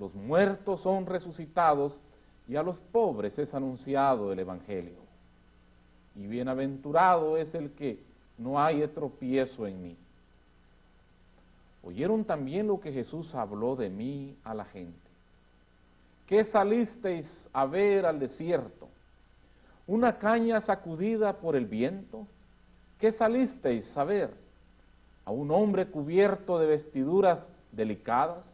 los 0.00 0.12
muertos 0.12 0.80
son 0.80 1.06
resucitados 1.06 2.00
y 2.48 2.56
a 2.56 2.64
los 2.64 2.78
pobres 2.90 3.38
es 3.38 3.54
anunciado 3.54 4.32
el 4.32 4.40
Evangelio. 4.40 4.98
Y 6.16 6.26
bienaventurado 6.26 7.36
es 7.36 7.54
el 7.54 7.70
que 7.70 8.02
no 8.38 8.58
hay 8.58 8.84
tropiezo 8.88 9.68
en 9.68 9.82
mí. 9.84 9.96
Oyeron 11.84 12.24
también 12.24 12.66
lo 12.66 12.80
que 12.80 12.92
Jesús 12.92 13.36
habló 13.36 13.76
de 13.76 13.88
mí 13.88 14.36
a 14.42 14.52
la 14.52 14.64
gente. 14.64 15.05
¿Qué 16.26 16.44
salisteis 16.44 17.48
a 17.52 17.66
ver 17.66 18.06
al 18.06 18.18
desierto? 18.18 18.88
¿Una 19.86 20.18
caña 20.18 20.60
sacudida 20.60 21.34
por 21.34 21.56
el 21.56 21.66
viento? 21.66 22.26
¿Qué 22.98 23.12
salisteis 23.12 23.96
a 23.96 24.04
ver? 24.04 24.30
¿A 25.24 25.30
un 25.30 25.50
hombre 25.50 25.86
cubierto 25.86 26.58
de 26.58 26.66
vestiduras 26.66 27.46
delicadas? 27.72 28.46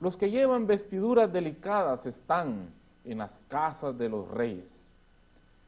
Los 0.00 0.16
que 0.16 0.30
llevan 0.30 0.66
vestiduras 0.66 1.32
delicadas 1.32 2.06
están 2.06 2.70
en 3.04 3.18
las 3.18 3.38
casas 3.48 3.96
de 3.98 4.08
los 4.08 4.28
reyes. 4.28 4.70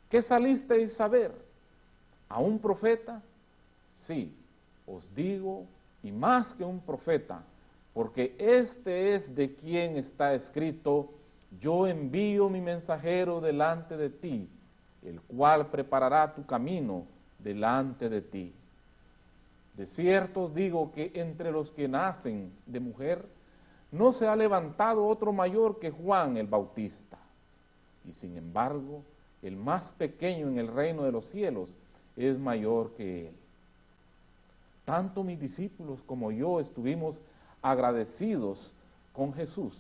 ¿Qué 0.09 0.23
salisteis 0.23 1.01
a 1.01 1.09
ver? 1.09 1.33
¿A 2.29 2.39
un 2.39 2.59
profeta? 2.59 3.23
Sí, 4.07 4.35
os 4.87 5.07
digo, 5.15 5.67
y 6.03 6.11
más 6.11 6.53
que 6.55 6.65
un 6.65 6.81
profeta, 6.81 7.43
porque 7.95 8.35
este 8.39 9.15
es 9.15 9.35
de 9.35 9.55
quien 9.55 9.97
está 9.97 10.35
escrito, 10.35 11.11
yo 11.61 11.87
envío 11.87 12.49
mi 12.49 12.61
mensajero 12.61 13.41
delante 13.41 13.97
de 13.97 14.09
ti, 14.09 14.49
el 15.03 15.21
cual 15.21 15.67
preparará 15.67 16.35
tu 16.35 16.47
camino 16.47 17.05
delante 17.39 18.09
de 18.09 18.23
ti. 18.23 18.53
De 19.77 19.87
cierto 19.87 20.45
os 20.45 20.55
digo 20.55 20.93
que 20.93 21.13
entre 21.15 21.51
los 21.51 21.71
que 21.73 21.89
nacen 21.89 22.53
de 22.67 22.81
mujer, 22.81 23.27
no 23.91 24.13
se 24.13 24.27
ha 24.27 24.37
levantado 24.37 25.07
otro 25.07 25.33
mayor 25.33 25.79
que 25.79 25.91
Juan 25.91 26.37
el 26.39 26.47
Bautista. 26.47 27.19
Y 28.09 28.15
sin 28.15 28.37
embargo, 28.37 29.03
el 29.43 29.57
más 29.57 29.91
pequeño 29.93 30.49
en 30.49 30.59
el 30.59 30.69
reino 30.69 31.03
de 31.05 31.13
los 31.13 31.27
cielos 31.27 31.75
es 32.17 32.39
mayor 32.39 32.93
que 32.93 33.29
él. 33.29 33.35
Tanto 34.85 35.23
mis 35.23 35.39
discípulos 35.39 36.01
como 36.07 36.33
yo 36.33 36.61
estuvimos 36.61 37.21
agradecidos 37.63 38.73
con 39.13 39.33
Jesús. 39.33 39.73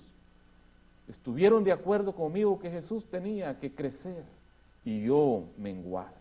Estuvieron 1.08 1.64
de 1.64 1.72
acuerdo 1.72 2.14
conmigo 2.14 2.58
que 2.58 2.70
Jesús 2.70 3.04
tenía 3.10 3.58
que 3.58 3.74
crecer 3.74 4.24
y 4.84 5.04
yo 5.04 5.44
menguar. 5.58 6.12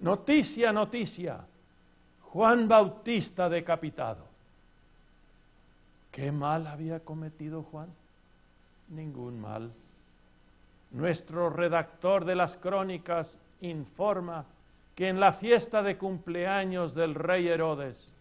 Noticia, 0.00 0.72
noticia. 0.72 1.40
Juan 2.32 2.66
Bautista 2.66 3.48
decapitado. 3.48 4.24
¿Qué 6.10 6.32
mal 6.32 6.66
había 6.66 7.00
cometido 7.00 7.62
Juan? 7.62 7.88
Ningún 8.88 9.40
mal. 9.40 9.72
Nuestro 10.90 11.48
redactor 11.48 12.24
de 12.24 12.34
las 12.34 12.56
crónicas 12.56 13.38
informa 13.60 14.44
que 14.94 15.08
en 15.08 15.20
la 15.20 15.34
fiesta 15.34 15.82
de 15.82 15.96
cumpleaños 15.96 16.94
del 16.94 17.14
rey 17.14 17.48
Herodes, 17.48 18.11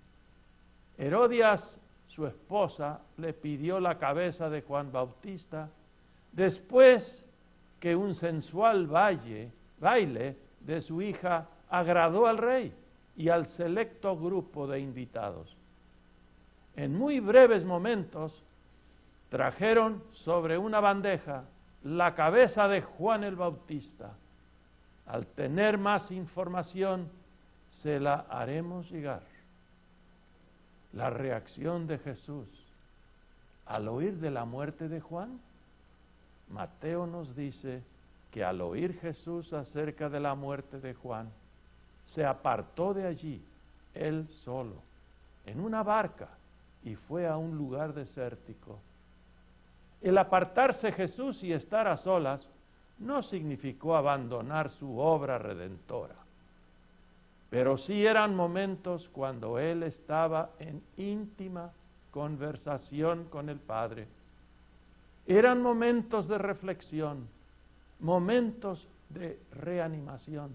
Herodias, 1.02 1.80
su 2.10 2.28
esposa, 2.28 3.00
le 3.18 3.34
pidió 3.34 3.80
la 3.80 3.98
cabeza 3.98 4.52
de 4.52 4.62
Juan 4.62 4.92
Bautista 4.92 5.68
después 6.32 7.26
que 7.80 7.96
un 7.96 8.14
sensual 8.14 8.86
baile, 8.86 9.52
baile 9.80 10.36
de 10.60 10.80
su 10.82 11.02
hija 11.02 11.48
agradó 11.72 12.28
al 12.28 12.38
rey 12.38 12.72
y 13.18 13.30
al 13.30 13.48
selecto 13.48 14.16
grupo 14.16 14.68
de 14.68 14.80
invitados. 14.80 15.58
En 16.76 16.96
muy 16.96 17.20
breves 17.20 17.66
momentos 17.66 18.32
trajeron 19.32 20.04
sobre 20.12 20.60
una 20.60 20.80
bandeja 20.82 21.46
la 21.84 22.14
cabeza 22.14 22.68
de 22.68 22.84
Juan 22.84 23.24
el 23.24 23.36
Bautista. 23.36 24.12
Al 25.08 25.26
tener 25.26 25.80
más 25.80 26.12
información, 26.12 27.10
se 27.72 28.00
la 28.00 28.28
haremos 28.30 28.92
llegar. 28.92 29.31
La 30.94 31.10
reacción 31.10 31.88
de 31.88 31.98
Jesús 32.00 32.48
al 33.66 33.88
oír 33.88 34.18
de 34.20 34.32
la 34.32 34.44
muerte 34.44 34.90
de 34.90 35.00
Juan, 35.00 35.40
Mateo 36.50 37.08
nos 37.08 37.36
dice 37.36 37.84
que 38.32 38.44
al 38.44 38.60
oír 38.60 39.00
Jesús 39.00 39.54
acerca 39.54 40.10
de 40.10 40.20
la 40.20 40.36
muerte 40.36 40.80
de 40.80 40.94
Juan, 40.94 41.30
se 42.08 42.26
apartó 42.26 42.94
de 42.94 43.08
allí, 43.08 43.42
él 43.94 44.28
solo, 44.44 44.76
en 45.46 45.62
una 45.62 45.84
barca, 45.84 46.30
y 46.84 46.96
fue 46.96 47.28
a 47.28 47.38
un 47.38 47.58
lugar 47.58 47.94
desértico. 47.94 48.80
El 50.02 50.18
apartarse 50.18 50.92
Jesús 50.92 51.42
y 51.44 51.54
estar 51.54 51.88
a 51.88 51.96
solas 51.96 52.46
no 53.00 53.24
significó 53.24 53.96
abandonar 53.96 54.70
su 54.72 54.98
obra 54.98 55.38
redentora, 55.38 56.16
pero 57.52 57.78
sí 57.78 58.04
eran 58.04 58.36
momentos 58.36 59.08
cuando 59.10 59.60
él 59.60 59.84
estaba 59.84 60.50
en 60.58 60.82
íntima 60.98 61.72
conversación 62.10 63.26
con 63.26 63.50
el 63.50 63.60
Padre. 63.60 64.08
Eran 65.28 65.62
momentos 65.62 66.28
de 66.28 66.40
reflexión, 66.40 67.28
momentos 68.00 68.88
de 69.10 69.38
reanimación 69.52 70.52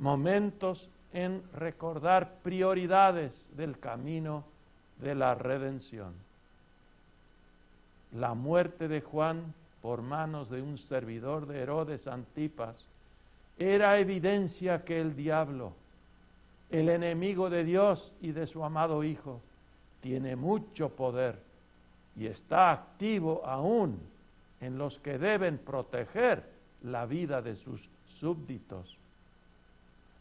momentos 0.00 0.88
en 1.12 1.42
recordar 1.52 2.38
prioridades 2.42 3.48
del 3.54 3.78
camino 3.78 4.44
de 4.98 5.14
la 5.14 5.34
redención. 5.34 6.14
La 8.12 8.34
muerte 8.34 8.88
de 8.88 9.02
Juan 9.02 9.54
por 9.82 10.00
manos 10.00 10.48
de 10.50 10.62
un 10.62 10.78
servidor 10.78 11.46
de 11.46 11.60
Herodes 11.60 12.08
Antipas 12.08 12.86
era 13.58 13.98
evidencia 13.98 14.84
que 14.84 15.00
el 15.00 15.14
diablo, 15.14 15.74
el 16.70 16.88
enemigo 16.88 17.50
de 17.50 17.64
Dios 17.64 18.12
y 18.20 18.32
de 18.32 18.46
su 18.46 18.64
amado 18.64 19.02
Hijo, 19.02 19.40
tiene 20.00 20.36
mucho 20.36 20.90
poder 20.90 21.38
y 22.16 22.26
está 22.26 22.70
activo 22.70 23.42
aún 23.44 24.00
en 24.60 24.78
los 24.78 24.98
que 25.00 25.18
deben 25.18 25.58
proteger 25.58 26.44
la 26.82 27.06
vida 27.06 27.42
de 27.42 27.56
sus 27.56 27.88
súbditos. 28.18 28.96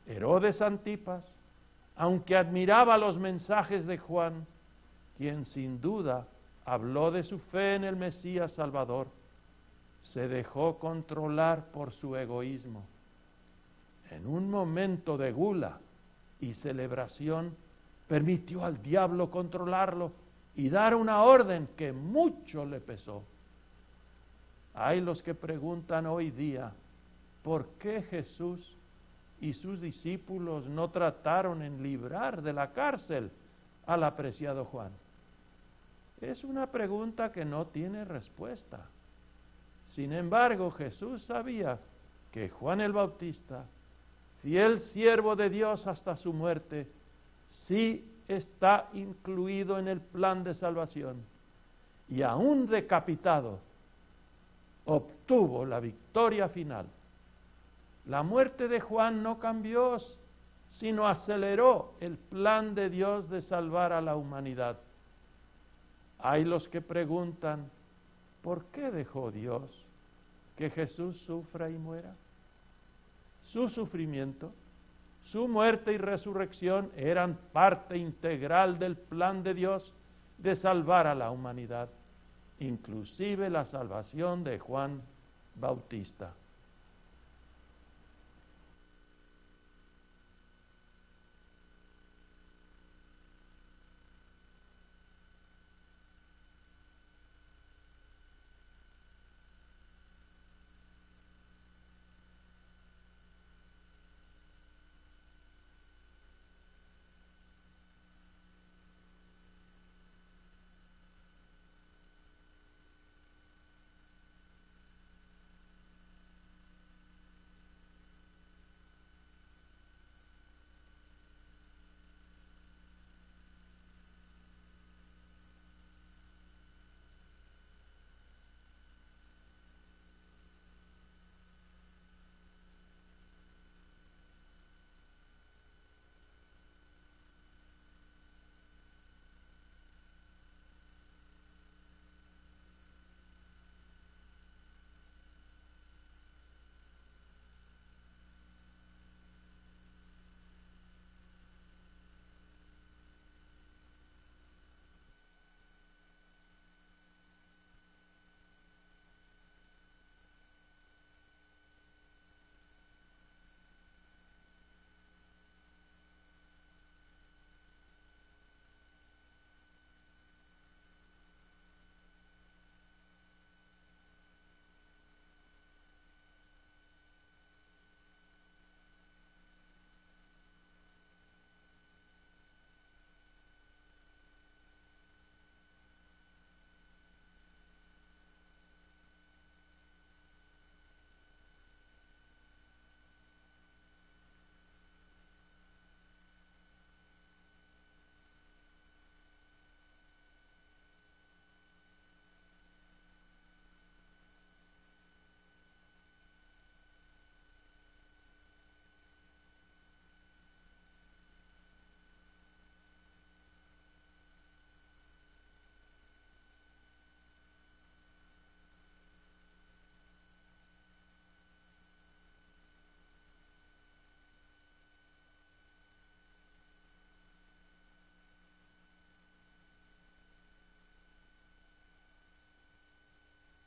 Herodes 0.07 0.61
Antipas, 0.61 1.31
aunque 1.95 2.35
admiraba 2.35 2.97
los 2.97 3.17
mensajes 3.17 3.85
de 3.85 3.97
Juan, 3.97 4.45
quien 5.17 5.45
sin 5.45 5.81
duda 5.81 6.25
habló 6.65 7.11
de 7.11 7.23
su 7.23 7.39
fe 7.39 7.75
en 7.75 7.83
el 7.83 7.95
Mesías 7.95 8.53
Salvador, 8.53 9.07
se 10.01 10.27
dejó 10.27 10.79
controlar 10.79 11.65
por 11.71 11.91
su 11.91 12.15
egoísmo. 12.15 12.83
En 14.09 14.25
un 14.25 14.49
momento 14.49 15.17
de 15.17 15.31
gula 15.31 15.77
y 16.39 16.53
celebración, 16.53 17.55
permitió 18.07 18.65
al 18.65 18.81
diablo 18.81 19.29
controlarlo 19.29 20.11
y 20.55 20.69
dar 20.69 20.95
una 20.95 21.23
orden 21.23 21.67
que 21.77 21.91
mucho 21.91 22.65
le 22.65 22.79
pesó. 22.79 23.23
Hay 24.73 25.01
los 25.01 25.21
que 25.21 25.35
preguntan 25.35 26.05
hoy 26.05 26.31
día, 26.31 26.71
¿por 27.43 27.67
qué 27.79 28.01
Jesús 28.03 28.75
y 29.41 29.53
sus 29.53 29.79
discípulos 29.79 30.65
no 30.67 30.89
trataron 30.89 31.61
en 31.61 31.81
librar 31.83 32.41
de 32.41 32.53
la 32.53 32.71
cárcel 32.71 33.31
al 33.85 34.03
apreciado 34.03 34.65
Juan? 34.65 34.91
Es 36.21 36.43
una 36.43 36.67
pregunta 36.67 37.31
que 37.31 37.45
no 37.45 37.67
tiene 37.67 38.03
respuesta. 38.03 38.85
Sin 39.89 40.11
embargo, 40.13 40.71
Jesús 40.71 41.23
sabía 41.23 41.79
que 42.31 42.49
Juan 42.49 42.81
el 42.81 42.91
Bautista, 42.91 43.65
fiel 44.41 44.79
siervo 44.79 45.35
de 45.35 45.49
Dios 45.49 45.87
hasta 45.87 46.17
su 46.17 46.33
muerte, 46.33 46.87
sí 47.67 48.05
está 48.27 48.89
incluido 48.93 49.79
en 49.79 49.87
el 49.87 49.99
plan 49.99 50.43
de 50.43 50.53
salvación 50.53 51.23
y 52.07 52.21
aún 52.21 52.67
decapitado, 52.67 53.59
obtuvo 54.85 55.65
la 55.65 55.79
victoria 55.79 56.49
final 56.49 56.85
la 58.09 58.23
muerte 58.23 58.67
de 58.67 58.79
Juan 58.79 59.21
no 59.21 59.37
cambió, 59.37 59.97
sino 60.71 61.07
aceleró 61.07 61.93
el 61.99 62.17
plan 62.17 62.73
de 62.73 62.89
Dios 62.89 63.29
de 63.29 63.43
salvar 63.43 63.93
a 63.93 64.01
la 64.01 64.15
humanidad. 64.15 64.77
Hay 66.17 66.43
los 66.43 66.67
que 66.67 66.81
preguntan, 66.81 67.69
¿por 68.41 68.65
qué 68.65 68.89
dejó 68.89 69.29
Dios 69.29 69.61
que 70.57 70.71
Jesús 70.71 71.17
sufra 71.27 71.69
y 71.69 71.73
muera? 71.73 72.15
Su 73.51 73.67
sufrimiento, 73.67 74.53
su 75.23 75.47
muerte 75.47 75.93
y 75.93 75.97
resurrección 75.97 76.91
eran 76.95 77.35
parte 77.51 77.97
integral 77.97 78.77
del 78.77 78.95
plan 78.95 79.41
de 79.41 79.55
Dios 79.55 79.91
de 80.37 80.55
salvar 80.55 81.07
a 81.07 81.15
la 81.15 81.31
humanidad, 81.31 81.89
inclusive 82.59 83.49
la 83.49 83.65
salvación 83.65 84.43
de 84.43 84.59
Juan 84.59 85.01
Bautista. 85.55 86.35